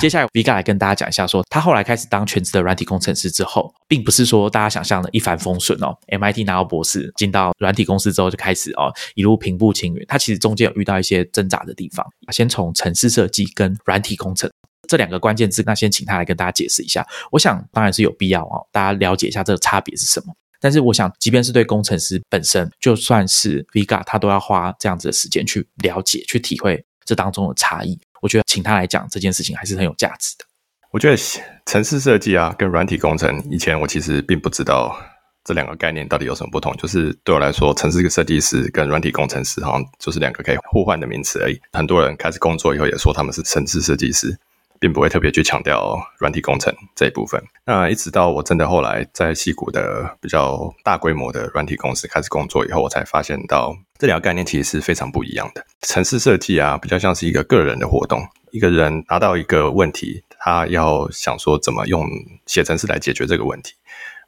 [0.01, 5.95] 接下来 Vega 来跟大家讲一下，说他后来开始当全职的软体工程师之后，并不是说大家想象的一帆风顺哦。
[6.07, 10.03] MIT 拿到博士，进到软体公司之后就开始哦一路平步青云。
[10.07, 12.03] 他其实中间有遇到一些挣扎的地方。
[12.31, 14.49] 先从城市设计跟软体工程
[14.87, 17.05] 这两个关键字，那先请他来跟大家解释一下。
[17.31, 20.33] 我想当然是有必要哦，大家了解一下这个差别是什么。
[20.59, 27.99] 但是我想，即便是对工程师本身，就算是 Vega，他都要花这样子的时间去了解、去体会这当中的差异。
[28.21, 30.45] 我觉得请他来讲这件事情还是很有价值的。
[30.91, 31.17] 我觉得
[31.65, 34.95] 城市设计啊，跟软体工程，以前我其实并不知道
[35.43, 36.75] 这两个概念到底有什么不同。
[36.77, 41.59] 就是对我来说，城市设计师跟软体工程师好像就是两个可以互换的名词而已。
[41.71, 44.37] 很多人开始工作以后也说他们是城市设计师。
[44.81, 47.39] 并不会特别去强调软体工程这一部分。
[47.65, 55.63] 那一直到我真的后来在西谷的比较大规模的软体公司开始工作以后，我才发现到这两个概念其实是非常不一样的。
[55.81, 62.09] 城市设计啊，比较像是一个个人的活动，一个人拿到一个问题，他要想说怎么用
[62.47, 63.75] 写程式来解决这个问题。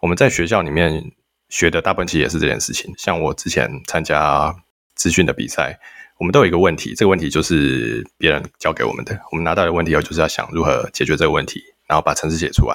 [0.02, 1.12] 我们在学校里面
[1.50, 2.94] 学的大部分其实也是这件事情。
[2.96, 4.56] 像我之前参加
[4.94, 5.80] 资讯的比赛。
[6.24, 9.20] 我们都有一个问题，这个问题就是别人教给我们的。
[9.30, 12.74] 我们拿到的问题后，就是要想如何解决这个问题，然后把程式写出来。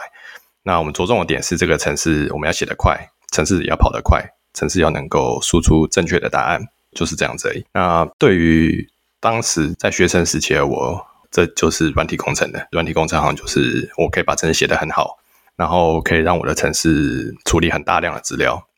[0.64, 4.22] 那我们着重的点是，这个程式我们要写得快，程式也要跑得快，
[4.53, 6.61] 程式要能够输出正确的答案，
[6.92, 7.64] 就是这样子。
[7.72, 8.86] 那对于
[9.18, 12.68] 当时在学生时期的我，这就是软体工程的。
[12.70, 15.16] 软体工程好像就是我可以把程式写得很好，
[15.57, 18.68] 然后可以让我的程式处理很大量的资料。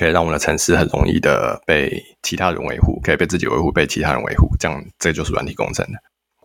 [0.00, 5.98] 可以让我们的城市很容易的被其他人维护，可以被自己维护，被其他人维护，这样这就是软体工程的。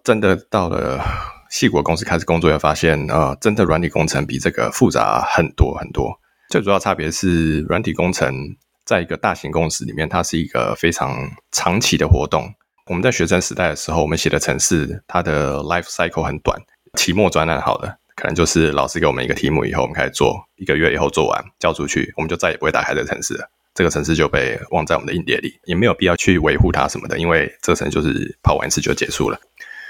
[0.03, 1.01] 真的到了
[1.49, 6.12] 细国公司开始工作，也发现呃，真的软体工程比这个复杂很多很多。
[6.49, 8.36] 最主要差别是，软体工程
[8.84, 11.16] 在一个大型公司里面，它是一个非常
[11.53, 12.53] 长期的活动。
[12.88, 16.60] 我们在学生时代的时候，我们写的程式，它的 life cycle 很短，
[16.97, 17.95] 期末专栏好了。
[18.16, 23.49] 可能就是老师给我们一个题目以后，我们开始做，一个月以后做完交出去，我们就再也不会打开这个城市了。
[23.74, 29.38] 这个城市就被忘在我们的硬碟里，也没有必要去维护它什么的，因为这个城市就是跑完一次就结束了。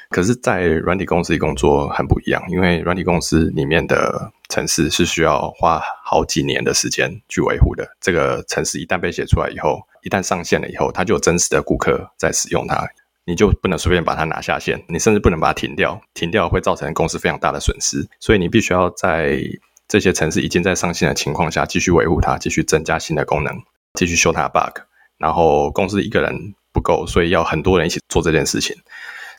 [0.10, 7.88] 可是，在软体公司工作很不一样，因为软体公司里面的城市是需要花好几年的时间去维护的。
[8.00, 12.88] 这个城市一旦被写出来以后，一旦上线了以后，它就有真实的顾客在使用它。
[13.26, 18.08] 你就不能随便把它拿下线，你甚至不能把它停掉，停掉会造成公司非常大的损失。
[18.20, 19.40] 所以你必须要在
[19.88, 23.54] 这些城市已经在上线的情况下，继续维护它，继续增加新的功能，
[23.96, 24.80] 继续修它的 bug。
[25.18, 28.76] 然后公司一个人不够，所以要很多人一起做这件事情。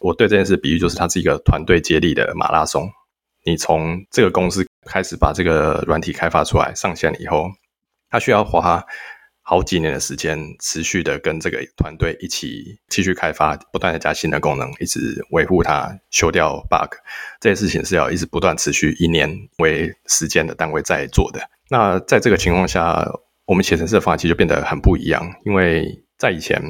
[0.00, 2.90] 我对这件事比喻就是，它是一个团队接力的马拉松。
[3.44, 7.46] 你从这个公司开始把这个软体开发出来上线以后，
[8.10, 8.84] 它需要花。
[9.48, 16.92] 好几年的时间，持续的跟这个团队一起继续开发，不断的加新的功能，一直维护它，修掉 bug，
[17.40, 21.40] 这些事情是要一直不断持续一年为时间的单位在做的。
[21.70, 23.08] 那在这个情况下，
[23.44, 26.60] 我们写程式的方法其实就变得很不一样，因为在以前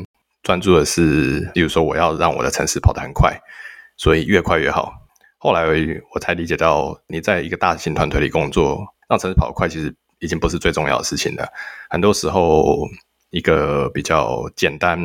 [0.43, 3.41] 专注的是，比如说我要让我的城市跑得很快，
[3.97, 4.93] 所以越快越好。
[5.39, 5.65] 后来
[6.13, 9.97] 我才理解到，你在一个大型团队里工作，让城市跑得快，其实。
[10.21, 11.47] 已经不是最重要的事情了。
[11.91, 12.87] 很多时候，
[13.31, 14.99] 一个比较简单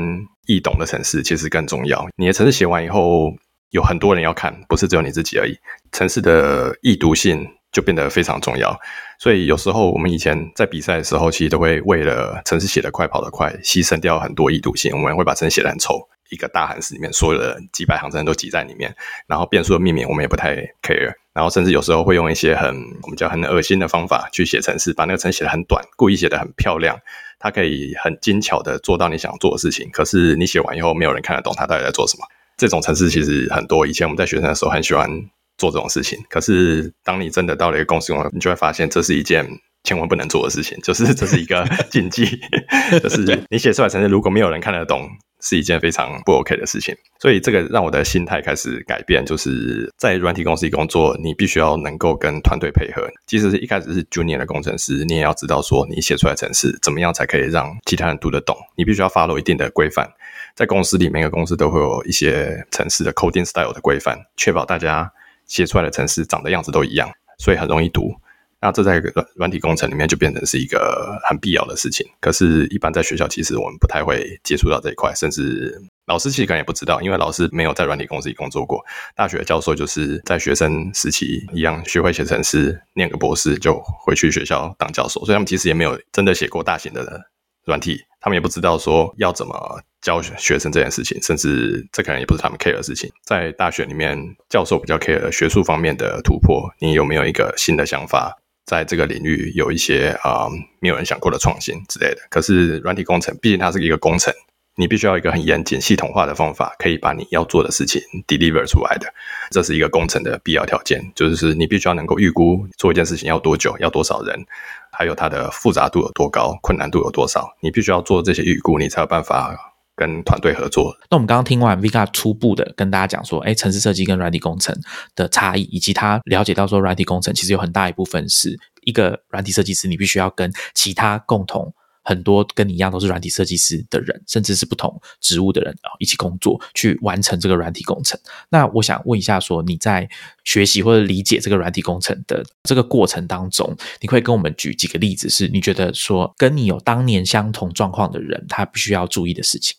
[0.47, 2.07] 易懂的城市其实更重要。
[2.15, 3.33] 你的城市写完以后，
[3.69, 5.57] 有很多人要看，不是只有你自己而已。
[5.91, 8.77] 城市的易读性就变得非常重要。
[9.19, 14.91] 所以有时候我们以前在比赛的时候，其实都会为了城市写得快、跑得快，牺牲掉很多易读性。
[14.93, 16.07] 我们会把城市写得很丑。
[16.29, 18.95] 一个大函式里面，所有的几百行字都挤在里面，
[19.27, 22.67] 然后变数的命名我们也不太 care，然后甚至有时候会用一些很
[23.03, 26.99] 我们叫很恶心的方法去写程式，把那个程写的很短，故意写的很漂亮，
[27.39, 29.89] 它可以很精巧的做到你想做的事情。
[29.91, 32.25] 可是你写完以后，没有人看得懂它到底在做什么。
[32.57, 35.09] 这种程式其实很多，以前我们在学生的时候很喜欢
[35.57, 36.19] 做这种事情。
[36.29, 39.47] 可是当你真的到了一个公司你就会发现这是一件
[39.83, 42.25] 千万不能做的事情， 就是这是一个 禁忌，
[43.01, 45.09] 就是你写出来程式如果没有人看得懂。
[45.43, 49.25] 是一件非常不 OK 的事情，所以这个让我的心态开始改变。
[49.25, 53.09] 就是在软体公司工作，你必须要能够跟团队配合。
[53.25, 58.55] 即使是一开始是 Junior 的工程师，你也要知道说，你写出来程式怎么样才可以让其他人读得懂。
[58.77, 60.07] 你必须要 follow 一定的规范。
[60.55, 65.11] 在公司里，每个公司都会有一些城市的 coding style 的规范，确保大家
[65.47, 67.09] 写出来的城市长的样子都一样，
[67.39, 68.13] 所以很容易读。
[68.61, 72.07] 那这在软软体工程里面就变成是一个很必要的事情。
[72.19, 78.79] 可是，一般在学校其实我们不太会接触到这一块，甚至老师其实可能也不知道，因为老师没有在软体公司里工作过。
[79.15, 87.19] 大学教授就是在学生时期一样学会写程式，念个博士就回去学校当教授，所以他们其实也没有真的写过大型的
[87.65, 93.09] 软体，他们也不知道说要怎么教学生这件事情，甚至这可能也不是他们 care 的事情。
[93.23, 94.17] 在大学里面，
[94.49, 98.35] 教授比较 care 学术方面的突破，你有没有一个新的想法，
[98.71, 100.47] 在这个领域有一些啊
[100.79, 102.21] 没有人想过的创新之类的。
[102.29, 104.33] 可是软体工程，毕竟它是一个工程。
[104.77, 109.13] 你必须要一个很严谨、系统化的方法，可以把你要做的事情 deliver 出来的。
[109.51, 114.45] 这是一个工程的必要条件，就是你必须要能够预估做一件事情要多久、要多少人，
[114.93, 117.53] 还有它的复杂度有多高、困难度有多少。
[117.59, 119.70] 你必须要做这些预估，你才有办法
[120.01, 120.91] 跟团队合作。
[121.11, 124.75] 那我们刚刚听完 Vika 初步的跟大家讲说，哎，城市设计跟软体工程
[125.15, 131.71] 的差异，以及他了解到说，软体工程其实有很大一部分是一个软体设计师，你必须要跟其他共同。
[132.03, 138.19] 很多跟你一样都是软体设计师的人，甚至是不同职务的人啊，一起工作去完成这个软体工程。
[138.49, 140.09] 那我想问一下，说你在
[140.43, 149.77] 学习或者理解这个软体工程的这个过程当中，你会跟我们举几个例子，是你觉得说跟你有当年相同状况的人，他必须要注意的事情？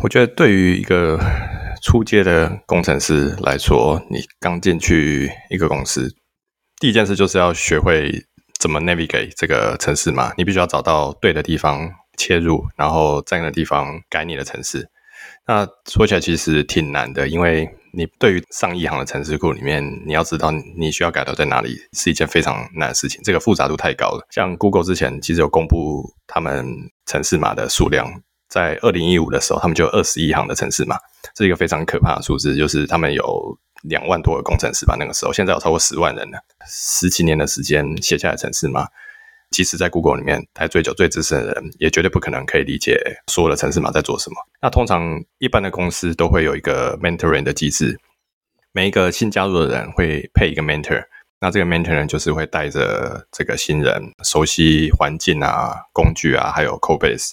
[0.00, 1.20] 我觉得对于一个
[1.82, 6.08] 初阶的工程师来说，你刚进去一个公司，
[6.80, 8.24] 第一件事就是要学会。
[8.60, 10.32] 怎么 navigate 这个城市嘛？
[10.38, 14.88] 你必须要找到对的地方切入，然后在那个地方改你的城市。
[15.48, 23.20] 那说起来其实挺难的，因为你对于上亿行的城市库里面，你要知道你需要改到在哪里，是一件非常难的事情。
[23.24, 24.24] 这个复杂度太高了。
[24.30, 26.64] 像 Google 之前其实有公布他们
[27.06, 28.22] 城市码的数量，
[28.52, 30.96] 在二零一五的时候，他们就二十一行的城市嘛，
[31.36, 33.58] 是一个非常可怕的数字，就是他们有。
[33.82, 36.38] 两万多个工程师吧，那个时候，现在有超过十万人了。
[36.68, 38.86] 十几年的时间写下来城市码，
[39.50, 42.96] 即使在 Google 里面待最久、最资深的人，也绝对不可能可以理解
[43.26, 44.36] 所有的城市码在做什么。
[44.60, 47.98] 那通常一般的公司都会有一个 mentoring 的机制，
[48.70, 51.02] 每一个新加入的人会配一个 mentor。
[51.40, 57.32] 那这个 mentor 就是会带着这个新人熟悉环境啊、工具啊，还有 code base，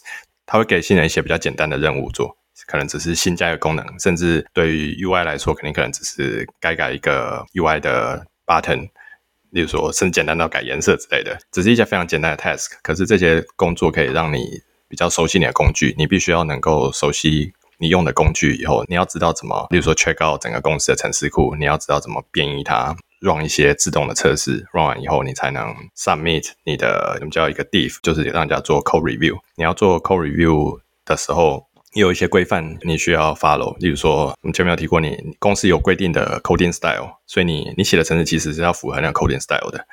[0.51, 2.35] 他会给新人一些比较简单的任务做。
[2.67, 8.89] 可能只是新加一个功能，甚至对于 UI 来说，肯定可能只是改改一个 UI 的 button，
[9.51, 12.71] 例如说，甚至简单到改颜色之类的，只是一些非常简单的 task。
[12.83, 14.39] 可是这些工作可以让你
[14.89, 29.37] 比较熟悉你的工具，你必须要能够熟悉你用的工具以后，你要知道怎么，例如说 check out 整个公司的程式库，你要知道怎么变异它，run 一些自动的测试，run 完以后你才能 submit 你的我们叫一个 diff，就是让人家做 code review。
[29.55, 31.67] 你要做 code review 的时候。
[31.93, 39.83] 也有一些规范你需要 follow，例如说，我们前面有提过，你公司有规定的 coding style，所以你你写的程式其实是要符合那个 coding style 的。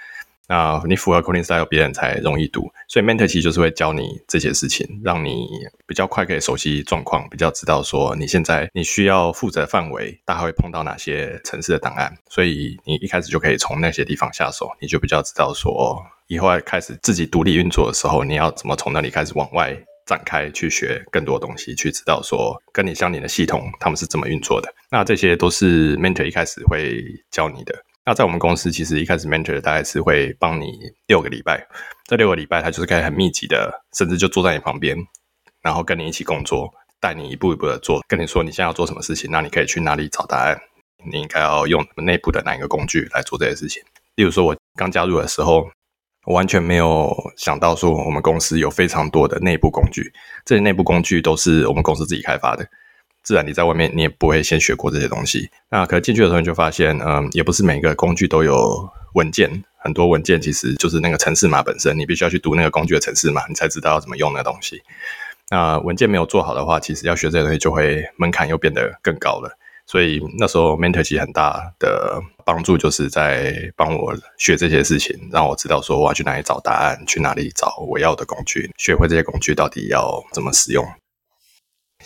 [0.48, 2.70] 那你符合 coding style，别人才容易读。
[2.88, 5.46] 所以 mentor 其实就是会教你这些事情，让你
[5.86, 12.16] 比较快可以熟悉状况，比较知道说你现在你需要负责范围，大概会碰到哪些城市的档案。
[12.28, 19.76] 所以你一开始就可以从那些地方下手，你就比较知道说，以后要开始自己独立运作的时候，你要怎么从那里开始往外。
[20.06, 24.72] 展开去学更多东西，去知道说跟你相邻的系统他们是怎么运作的。
[24.88, 27.74] 那这些都是 mentor 一开始会教你的。
[28.06, 30.78] 那在我们公司，其实一开始 mentor 大概是会帮你
[31.08, 31.66] 六个礼拜，
[32.04, 34.96] 这六个礼拜他就是可以很密集的，甚至就坐在你旁边，
[35.60, 40.56] 然后跟你一起工作，带你一步一步的做，跟你说你现在要做什么事情，那你可以去哪里找答案，
[41.10, 43.82] 你应该要用内部的哪一个工具来做这些事情。
[44.14, 45.68] 例如说，我刚加入的时候。
[46.26, 50.12] 我完全没有想到说，我们公司有非常多的内部工具，
[50.44, 52.66] 这些内部工具都是我们公司自己开发的。
[53.26, 55.50] 自然你在外面你也不会先学过这些东西。
[55.68, 64.80] 那可进去的时候你就发现，嗯，也不是每个工具都有文件，很多文件其实就是那个程式码本身，你必须要去读那个工具的程式码，你才知道要怎么用那东西。
[65.50, 69.50] 那文件没有做好的话，其实要学这些东西就会门槛又变得更高了。
[69.86, 80.84] 所以那时候 mentor 其很大的帮助，就是在帮我学这些事情，让我知道说我要去哪里找答案，去哪里找我要的工具，学会这些工具到底要怎么使用。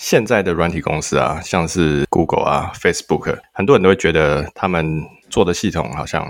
[0.01, 6.27] 现在的软体公司啊，像是 Google 啊、Facebook，很多人都会觉得他们做的系统好像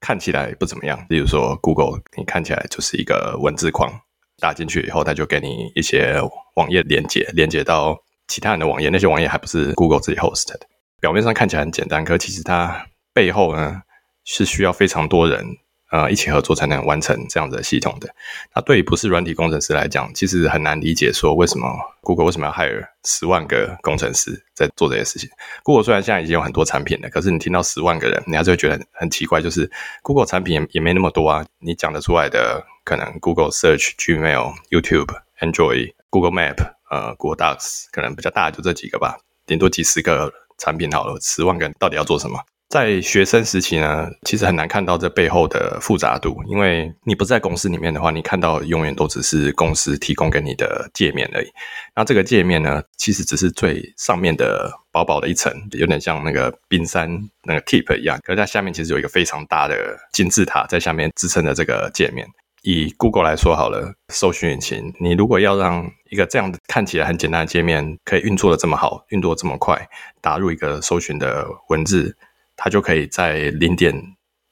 [0.00, 1.04] 看起来不怎么样。
[1.10, 3.92] 例如说 Google，你看起来就是一个文字框，
[4.38, 6.18] 打进去以后，它就给你一些
[6.56, 7.94] 网页连接，连接到
[8.26, 10.58] 其他人的网页，那些网页还不是 Google 自己 host 的。
[10.98, 13.82] 表面上看起来很简单，可其实它背后呢
[14.24, 15.44] 是需要非常多人
[15.90, 18.08] 呃一起合作才能完成这样的系统的。
[18.54, 21.68] 那对于不是软体工程师来讲，其实很难理解说为什么
[22.00, 25.28] Google 为什么要 hire 十万个工程师在做这些事情。
[25.62, 29.70] Google 虽然现在已经有很多产品了，可是你听到十万个人，你还是会觉得很奇怪，就是
[30.02, 31.44] Google 产品也也没那么多啊。
[31.58, 36.56] 你讲得出来的可能 Google Search、Gmail、YouTube、Android、Google Map、
[36.90, 40.32] 呃 Google Docs，可能比较大就这几个吧，顶多几十个。
[40.62, 42.38] 产品好了，十万个人到底要做什么？
[42.70, 51.48] 在学生时期呢，其实很难看到这背后的复杂度，因为你不在公司里面的话，你看到永远都只是公司提供给你的界面而已。
[51.96, 57.10] 那这个界面呢，其实只是最上面的薄薄的一层，有点像那个冰山
[57.42, 62.24] 那个 tip 一样，可是它下面其实有一个非常大的金字塔在下面支撑着这个界面。
[62.62, 69.88] 以 Google 来说好了，搜寻引擎，你如果要让一个这样看起来很简单的界面可以运作的这么好，运作这么快，
[70.20, 72.16] 打入一个搜寻的文字。
[72.62, 73.94] 它就可以在零点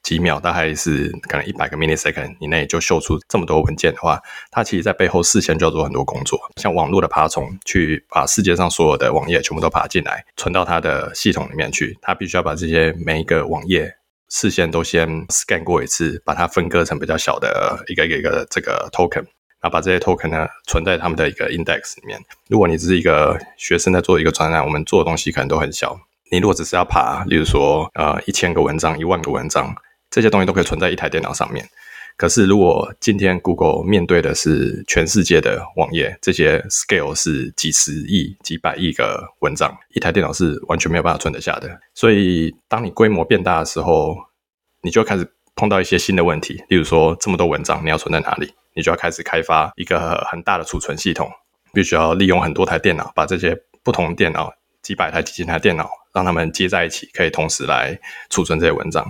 [0.01, 11.95] 几秒，大概是可能一百个 millisecond 以内就秀出这么多文件的话，它其实在背后事先就要做很多工作，像网络的爬虫，去把世界上所有的网页全部都爬进来，存到它的系统里面去。
[12.01, 13.93] 它必须要把这些每一个网页
[14.29, 19.25] 事先都先 scan 过一次，把它分割成比较小的一个一个一个这个 token，
[19.61, 22.19] 然后把这些 token 呢存在他们的一个 index 里面。
[22.47, 25.99] 如果你只是一个学生在做一个专栏，我们做的东西可能都很小。
[26.31, 29.73] 你如果只是要爬，例如说，呃，一千个文章、一万个文章，
[30.11, 31.67] 这些东西都可以存在一台电脑上面。
[32.15, 41.79] 可是，如果今天 Google 面对的是全世界的网页，这些 scale 是几十亿、几百亿个文章，一台电脑是完全没有办法存得下的。
[41.95, 44.15] 所以，当你规模变大的时候，
[44.81, 48.53] 你就开始碰到一些新的问题，例如说，这么多文章你要存在哪里？
[48.75, 51.31] 你就要开始开发一个很大的储存系统，
[51.73, 54.53] 必须要利用很多台电脑，把这些不同电脑。
[54.81, 57.99] 几百台、几千台电脑，让他们接在一起，可以同时来
[58.29, 59.05] 储存这些文章。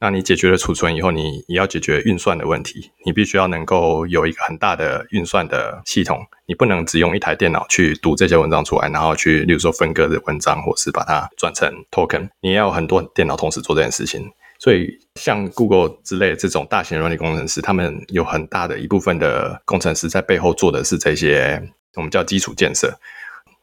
[0.00, 2.90] 那你解决了储存以后，你也要解决运算的问题。
[3.06, 12.28] 你必须要能够有一个很大的运算的系统，你不能只用一台电脑去读这些文章出来，然后去，例如说分割的文章，或是把它转成 token。
[12.40, 14.30] 你要很多电脑同时做这件事情。
[14.58, 21.62] 所以，像 Google 之类这种大型软件工程师，他们有很大的一部分的工程师在背后做的是这些
[21.94, 22.92] 我们叫基础建设。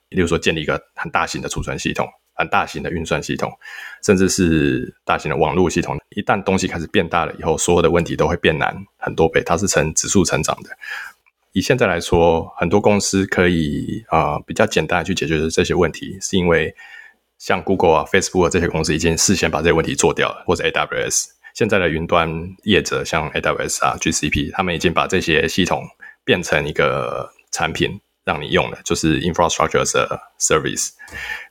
[0.09, 2.07] 例如说，建立一个很大型的储存系统、
[2.47, 3.51] 大型的运算系统，
[4.03, 5.97] 甚至是大型的网络系统。
[6.15, 9.41] 一旦东西开始变大了以后，所有的问题都会变难很多倍。
[9.43, 10.69] 它是呈指数成长的。
[11.53, 16.73] 以现在来说，很多公司可以啊比较简单的去解决这些问题，是因为
[17.37, 22.29] 像 Google 啊、Facebook 这些公司已经事先把这些问题做掉了，或者 AWS 现在的云端
[22.63, 25.83] 业者像 AWS 啊、GCP，他们已经把这些系统
[26.23, 27.99] 变成一个产品。
[28.23, 30.89] 让你用的就是 infrastructure 的 service，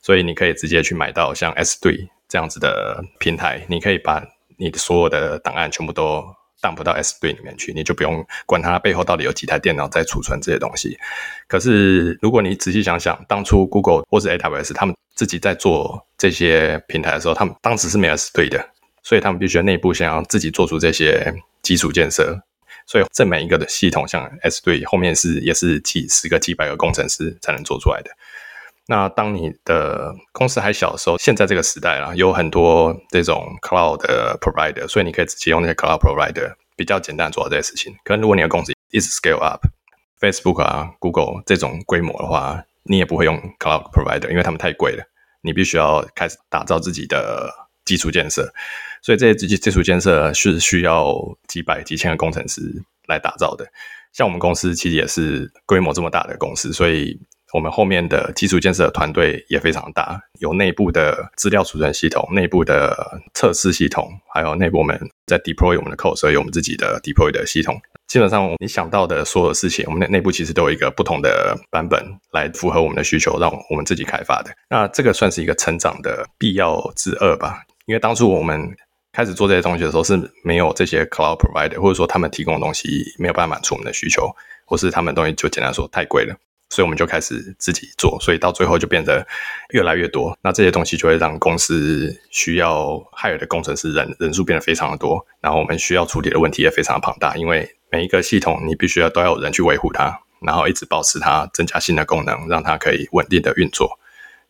[0.01, 4.23] 所以你可以直接去买到像 S3 这样子的平台，你可以把
[4.57, 6.23] 你所有的档案全部都
[6.61, 10.97] dump 到 S3 里面去，你就不用管它背后到底有几台电脑在储存这些东西。
[11.47, 18.69] 可是如果你仔细想想，当初 Google 或者 AWS 他们自己在做这些平台的时候，他们当时是没有 S3 的，
[19.03, 22.39] 所以他们必须要内部先要自己做出这些基础建设。
[22.91, 28.11] 所以，这每一个的系统，像 S 对后面是也是几十个、几百个工程师才能做出来的。
[28.85, 34.05] 那当你的公司还小的时候，现在这个时代啊，有很多这种 cloud
[34.39, 37.95] provider，所以你可以直接用那些 cloud provider，比较简单做到这些事情。
[38.03, 45.03] 可能如果你的公司一直 scale up，Facebook 啊、Google 这种规模的话，你也不会用 cloud provider，因为他们太贵了。
[45.41, 47.49] 你必须要开始打造自己的
[47.85, 48.53] 基础建设。
[49.01, 51.15] 所以这些基基础建设是需要
[51.47, 52.61] 几百几千个工程师
[53.07, 53.65] 来打造的。
[54.13, 57.17] 像我们公司其实也是规模这么大的公司，所以
[57.53, 67.81] 我们后面的基础建设团队也非常大，有内部的资料储存系统、内部的测试系统，还有内部我们在 deploy 我们的 code，所以我们自己的 deploy 的系统。
[68.07, 74.51] 基本上你想到的所有事情，我们的内部其实都有一个不同的版本来符合我们的需求，让我们自己开发的。
[74.69, 78.75] 那这个算是一个成长的必要之二吧，因为当初我们。
[79.13, 84.29] 开始做这些东西的时候是没有这些 cloud provider，或者说他们提供的东西没有办法满足我们的需求，
[84.65, 86.35] 或是他们东西就简单说太贵了，
[86.69, 89.27] 所以我们就开始自己做，所以到最后就变得
[89.71, 90.37] 越来越多。
[90.41, 103.99] 那这些东西就会让公司需要 hire 的工程师人人数变得非常的多，然后我们需要处理的问题也非常的庞大，因为每一个系统你必须要都要有人去维护它，然后一直保持它，增加新的功能，让它可以稳定的运作。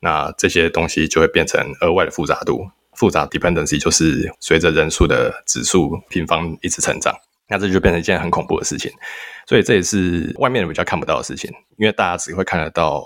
[0.02, 2.70] 那这些东西就会变成额外的复杂度。
[3.02, 7.12] 复杂 dependency 就是随着人数的指数平方一直成长，
[7.50, 8.92] 那这就变成一件很恐怖的事情。
[9.48, 11.50] 所以这也是外面人比较看不到的事情，
[11.80, 13.04] 因为大家只会看得到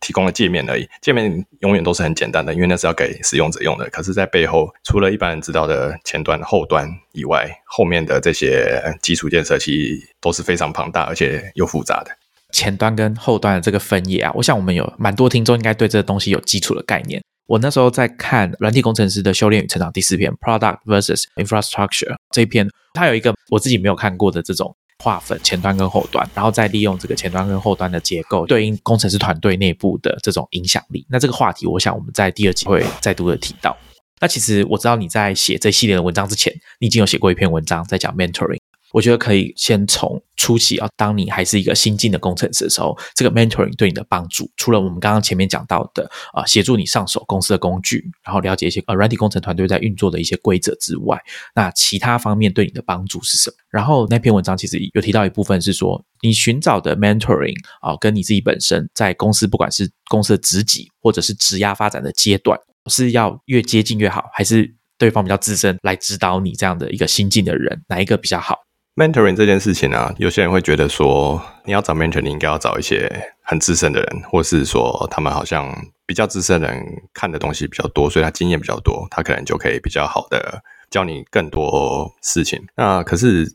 [0.00, 0.84] 提供的界面而已。
[1.00, 3.88] 界面永远都是很简单的，因为那是要给使用者用的。
[3.90, 12.10] 可是，在背后除了一般人知道的前端、后端以外，后面的这些基础建设其实都是非常庞大而且又复杂的。
[12.50, 17.22] 前端跟后端的这个分野啊，我想我们有蛮多听众应该对这个东西有基础的概念。
[17.46, 31.06] 我那时候在看《软体工程师的修炼与成长》第四篇，Product versus Infrastructure 这一篇，它有一个我自己没有看过的这种划分，前端跟后端，然后再利用这个前端跟后端的结构对应工程师团队内部的这种影响力。
[31.08, 33.76] 那这个话题，我想我们在第二集会再度的提到。
[34.20, 38.58] 那其实我知道你在写这系列的文章之前，你已经有写过一篇文章在讲 mentoring。
[38.96, 51.20] 我觉得可以先从初期啊，当你还是一个新进的工程师的时候，这个 mentoring 对你的帮助，除了我们刚刚前面讲到的啊，协助你上手公司的工具，然后了解一些呃软体工程团队在运作的一些规则之外，
[51.54, 53.56] 那其他方面对你的帮助是什么？
[53.68, 68.60] 然后那篇文章其实有提到一部分是说，你寻找的 mentoring 啊，跟你自己本身在公司不管是公司的职级或者是职压发展的阶段，是要越接近越好，还是对方比较资深来指导你这样的一个新进的人，哪一个比较好
[68.96, 75.72] ？mentoring 这件事情呢，有些人会觉得说，你要找 mentor，你应该要找一些很资深的人，或是说他们好像
[76.06, 76.82] 比较资深的人
[77.12, 82.66] 看的东西比较多，所以他经验比较多，他可能就可以比较好的教你更多事情。
[82.74, 83.54] 那可是，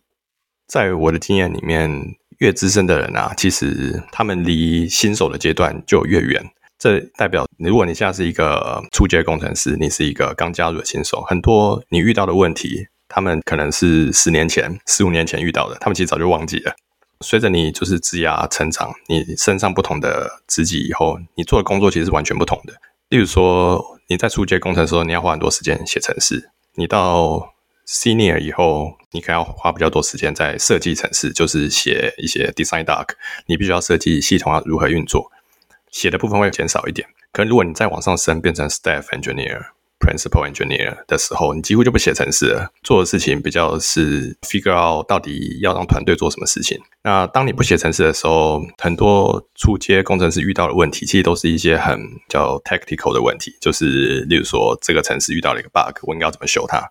[0.67, 1.89] 在我的经验里面，
[2.37, 6.43] 越资深的人啊，其实他们离新手的阶段就越远。
[6.77, 12.87] 这代表，如果你现在是一个初阶工程师，你是一个刚加入的新手，很多你遇到的问题。
[13.13, 16.73] 他们可能是十年前、十五年前遇到的，他们其实早就忘记了。
[17.19, 22.73] 随着你就是职涯成长，你升上不同的职级以后，你做的工作其实是完全不同的。
[23.09, 26.37] 例如说，你在初阶工程的时候，你要花很多时间写程式；
[26.75, 27.53] 你到
[27.85, 33.09] senior 以后，你可能要花比较多时间在设计程式，就是写一些 design doc。
[33.47, 35.29] 你必须要设计系统要如何运作，
[35.91, 37.07] 写的部分会减少一点。
[37.33, 39.65] 可能如果你再往上升，变成 staff engineer。
[40.01, 46.79] Principal engineer 的时候，你几乎就不写程式了，做的事情比较是 figure out 到底要让团队做什么事情。
[47.03, 56.81] 那当你不写程式的时候，很多初阶工程师遇到的问题，其实都是一些很叫 tactical 的问题，就是例如说这个程式遇到了一个 bug，我应该要怎么修它？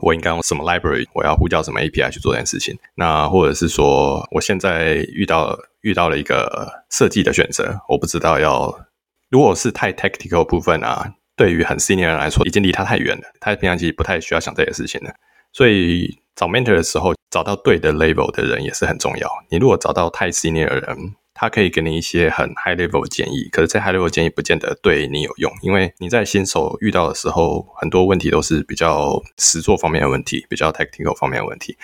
[0.00, 1.06] 我应该用什么 library？
[1.12, 2.78] 我要呼叫什么 API 去做这件事情？
[2.94, 8.86] 那或者是说，我现在遇到遇到了一个设计的选择，我不知道要，
[9.28, 11.14] 如果是太 tactical 部分啊。
[11.38, 13.22] 对于很 senior 人来说，已经离他太远了。
[13.40, 15.14] 他平常其实不太需要想这些事情的。
[15.52, 19.30] 所以找 mentor 的时候，找到对的 level 的人也是很重要。
[19.48, 31.78] 你如果找到太 senior 的人，他可以给你一些很 high level 的建议，可是这 high level 建议不见得对你有用，因为你在新手遇到的时候，很多问题都是比较实作方面的问题，比较 technical 方面的问题，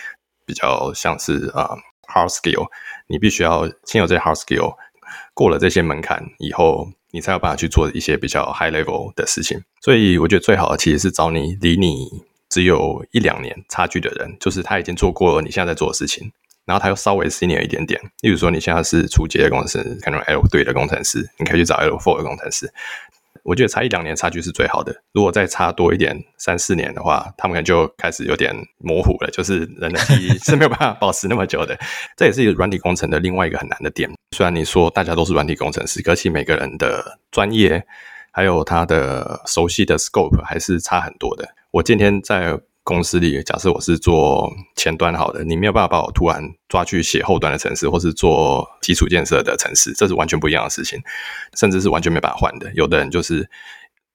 [0.44, 1.70] 比较像是啊
[2.12, 2.66] hard skill。
[3.06, 4.74] 你必须要先有这些 hard skill，
[5.32, 6.88] 过了这些门槛以后。
[7.14, 12.08] 你才有办法去做一些比较 high level 的事情，所以我觉得最好的其实是找你离你
[12.50, 16.32] 只有一两年差距的人，就是他已经做过了你现在在做的事情，
[16.64, 18.00] 然后他又稍微 senior 一点点。
[18.22, 22.68] 例如说你现在是初级的工程师，可能 L 对的工程师，你可以去找 L four 的工程师。
[23.44, 24.92] 我觉得差一两年差距是最好的。
[25.12, 31.78] 如果再差多一点，三四年的话，他们可能就开始有点模糊了，就是人的记忆 是没有办法保持那么久的。
[32.16, 34.10] 这也是一个软体工程的另外一个很难的点。
[34.34, 37.84] 虽然你说大家都是软体工程师，可是每个人的专业
[38.32, 41.48] 还有他的熟悉的 scope 还是差很多的。
[41.70, 42.58] 我今天在。
[42.84, 51.00] 公司里，假设我是做前端好的，你没有办法把我突然抓去写后端的城市，或是做基础建设的城市，这是完全不一样的事情，
[51.58, 52.70] 甚至是完全没办法换的。
[52.74, 53.48] 有的人就是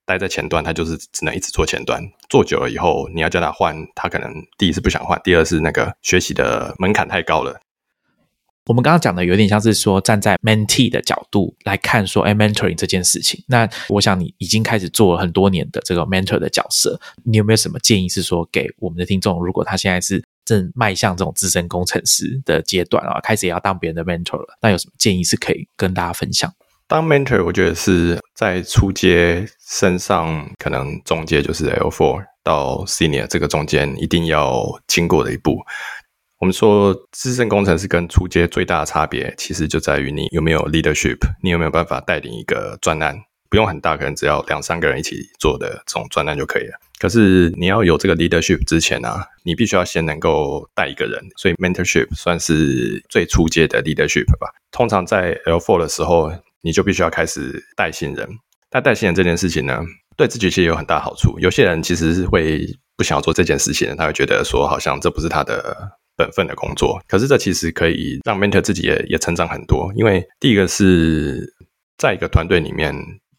[0.06, 7.60] 待在前端，他就是只能一直做前端，做久了以后，你要叫他换，他可能第一是不想换，第二是那个学习的门槛太高了。
[8.70, 13.44] 我们刚刚讲的有点像是说站在 mentee 的角度来看，说哎，mentoring 这件事情。
[13.48, 19.44] 那我想你已经开始做了很多年的这个 mentor 的角色，你有没有什么建议是说给我们的听众？
[19.44, 26.54] 如果他现在是正迈向这种资深工程师的阶段啊，开始也要当别人的 mentor 了，那有什么建议是可以跟大家分享？
[26.88, 35.58] 当 mentor，我觉得是在初阶升上，可能中阶就是 L four 到 senior 这个中间一定要经过的一步。
[36.40, 46.80] 我们说，资深工程师跟初阶最大的差别，其实就在于你有没有 leadership，你有没有办法带领一个专案，不用很大，可能只要两三个人一起做的这种专案就可以了。
[46.98, 54.48] 可是你要有这个 leadership 之前呢，你必须要先能够带一个人，所以 mentorship 算是最初阶的 leadership 吧。
[54.72, 58.26] 通常在 L4 的时候，你就必须要开始带新人。
[58.70, 59.82] 但带新人这件事情呢，
[60.16, 61.38] 对自己其实有很大好处。
[61.40, 65.99] 有些人其实是会不想要做这件事情，他会觉得说，好像这不是他的。
[66.20, 69.90] 本分的工作，可是这其实可以让 mentor 自己也也成长很多。
[69.96, 71.56] 因为第一个是
[71.98, 72.94] 在一个团队里面，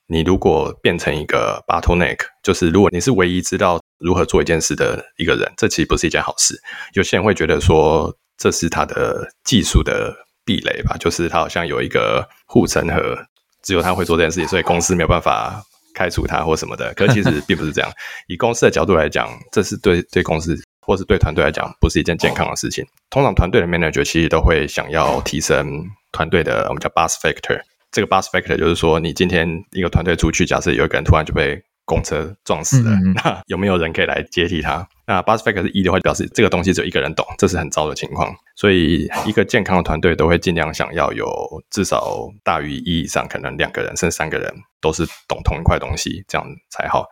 [0.06, 6.58] 你如果变成一个 bottleneck，就是如果你是唯一知道如何做一件事的一个人，这其实不是一件好事。
[6.94, 10.16] 有些人会觉得说这是他的技术的
[10.46, 13.18] 壁垒吧，就是他好像有一个护城河，
[13.62, 15.62] 只有他会做这件事情，所以公司没有办法
[15.94, 16.94] 开除他或什么的。
[16.94, 17.90] 可其实并不是这样。
[18.26, 20.58] 以公司的角度来讲，这是对对公司。
[20.80, 22.84] 或是对团队来讲，不是一件健康的事情。
[23.10, 27.60] 通常团队的 manager 其实都会想要提升团队的，我们叫 bus factor。
[27.92, 34.88] 这个 bus factor 就是说，你今天一个团队出去，假设有一个人突然就被公车撞死了，嗯嗯 那有没有人可以来接替他？
[35.10, 38.32] 那 bus fact 是一的话，表示这个东西只有一个人懂，这是很糟的情况。
[38.54, 41.28] 所以一个健康的团队都会尽量想要有
[41.68, 47.06] 至少大于一以上，可能两个人甚至三个人都是懂同一块东西，这样才好。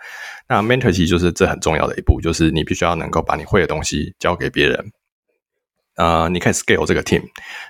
[0.48, 4.92] 那 mentor 其实就是这很重要的一步，就是你必须要能够把你会的东西交给别人。
[5.96, 7.24] 呃，你可以 scale 这个 team，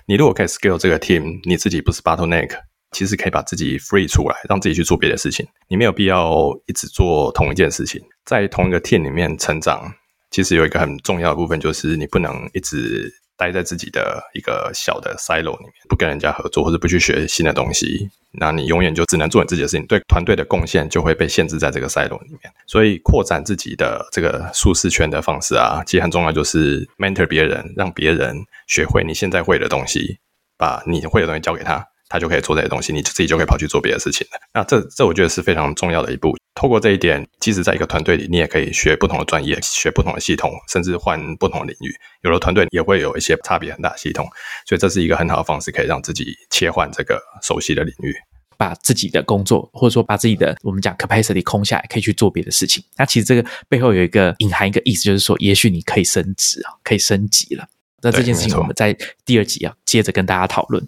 [0.05, 2.51] 你如果可以 scale 这个 team，你自己不是 bottleneck，
[2.91, 5.43] 其实可以把自己 free 出来，让自己去做别的事情。
[5.67, 9.91] 你没有必要一直做同一件事情，在同一个 team 里面成长，
[10.31, 22.51] 其实有一个很重要的部分，就是你不能一直待在自己的一个小的 silo 里面，不跟人家合作，或者不去学新的东西，那你永远就只能做你自己的事情，对团队的贡献就会被限制在这个 silo 里面。
[22.67, 28.35] 所以扩展自己的这个舒适圈的方式啊，其实很重要，就是 mentor 别人，让别人
[28.67, 30.17] 学会你现在会的东西，
[30.57, 31.85] 把你会的东西交给他。
[32.11, 34.39] 他就可以做这些东西，你自己就可以跑去做别的事情了。
[34.51, 36.35] 那这这我觉得是非常重要的一步。
[36.59, 41.95] 透过这一点，即使在一个团队里，你也可以学不同的专业，学不同的系统，甚至换不同的领域。
[42.23, 44.27] 有的团队也会有一些差别很大的系统，
[44.67, 48.13] 所以这是一个很好的方式，可以让自己切换这个熟悉的领域。
[48.57, 52.83] 把自己的工作，或者说把自己的我们讲 capacity 空下来，可以去做别的事情。
[52.97, 57.65] 那其实这个背后有一个隐含一个意思，就是说，也许你可以升职啊，可以升级了。
[58.01, 60.85] 那这件事情我们在第二集啊，接着跟大家讨论。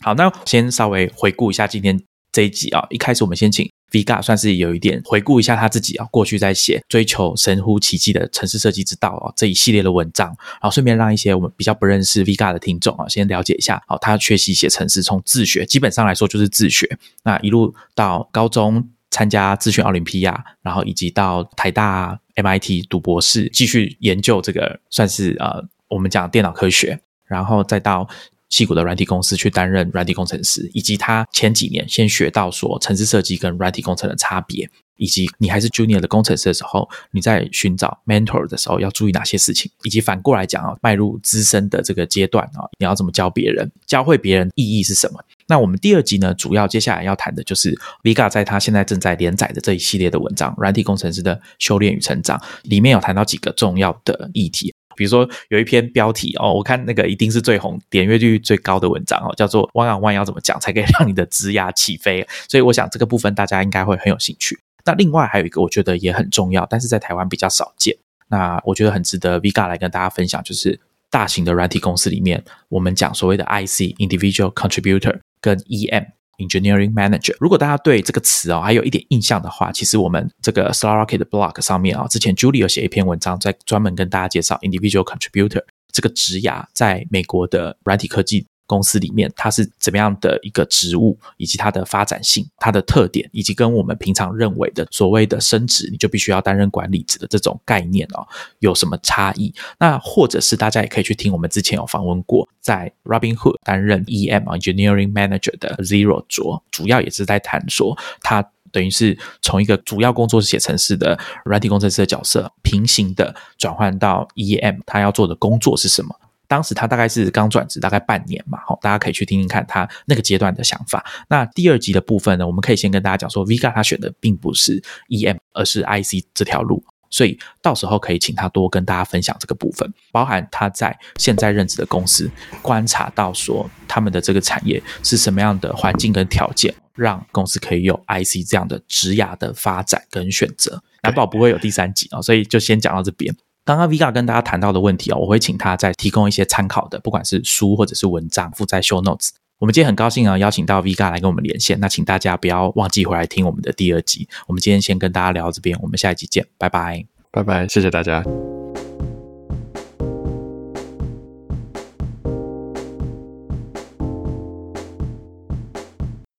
[0.00, 2.02] 好，那先稍微回顾一下今天
[2.32, 2.86] 这一集啊。
[2.88, 13.80] 一开始我们先请 Vga 算是有一点回顾一下他自己啊，过去在写追求神乎其技的城市设计之道啊这一系列的文章，然后顺便让一些我们比较不认识 Vga 的听众啊，先了解一下。
[13.86, 16.98] 好，他学习写城市，从自学，基本上来说就是自学。
[17.22, 28.08] 那一路到高中参加资讯奥林匹亚，然后以及到台大 MIT 读博士，继续研究这个算是呃我们讲电脑科学，然后再到。
[28.54, 45.18] 戏谷的软体公司去担任软体工程师，以及他前几年先学到说城市设计跟软体工程的差别，以及你还是 junior 的工程师的时候，你在寻找 mentor 的时候要注意哪些事情，以及反过来讲啊，迈入资深的这个阶段啊，你要怎么教别人，教会别人意义是什么？
[45.48, 54.73] 那我们第二集呢，主要接下来要谈的就是 Vga 在他现在正在连载的这一系列的文章《软体工程师的修炼与成长》里面有谈到几个重要的议题。
[54.96, 62.26] 比如说有一篇标题哦，我看那个一定是最红、点阅率最高的文章哦，叫做 “One on One” 要怎么讲才可以让你的职涯起飞？
[62.48, 64.58] 所以我想这个部分大家应该会很有兴趣。
[64.84, 67.96] 那另外还有一个我觉得也很重要，但是在台湾比较少见，
[68.28, 70.78] 那我觉得很值得 Vga 来跟大家分享，就是
[71.10, 76.06] 大型的软体公司里面，我们讲所谓的 IC Individual Contributor 跟 EM。
[76.38, 85.62] Engineering Manager，如果大家对这个词哦还有一点印象的话，其实我们这个 Starrocket blog 上面啊，之前 Julie 有写一篇文章，在专门跟大家介绍 Individual Contributor
[85.92, 98.26] 这个职涯在美国的软体科技公司里面，它是怎么样的一个职务，以及它的发展性、它的特点，以及跟我们平常认为的所谓的升职，你就必须要担任管理职的这种概念哦，
[98.60, 99.54] 有什么差异？
[99.78, 108.44] 那或者是大家也可以去听我们之前有访问过，在 Robinhood 担任 EM Engineering Manager 的 Zero 卓，主要也是在谈说他。
[108.72, 116.12] 等于是从一个主要工作是写程式的软体工程师的角色，平行的转换到 EM，他要做的工作是什么？
[116.48, 121.06] 当时他大概是刚转职，大概半年嘛，好，大家可以去听听看他那个阶段的想法。
[121.28, 126.82] 那第二集的部分呢，我们可以先跟大家讲说，Vga 他选的并不是 EM，而是 IC 这条路，
[127.14, 132.28] 所以到时候可以请他多跟大家分享这个部分，包含他在现在任职的公司
[132.60, 140.82] 观察到说他们的这个产业是什么样的环境跟条件，让公司可以有 IC 这样的职涯的发展跟选择。
[141.04, 143.32] 难保不会有第三集啊，所以就先讲到这边。
[143.64, 149.28] 刚刚 Vga 跟大家谈到的问题哦，我会请他再提供一些参考的，不管是书或者是文章附在 Show Notes。
[149.64, 151.80] 我们今天很高兴啊，邀请到 vi ga 来跟我们连线。
[151.80, 154.28] 那请大家不要忘记回来听我们的第二集。
[154.46, 158.22] 我们今天先跟大家聊到这边，我们下一集见，拜拜，拜拜，谢谢大家。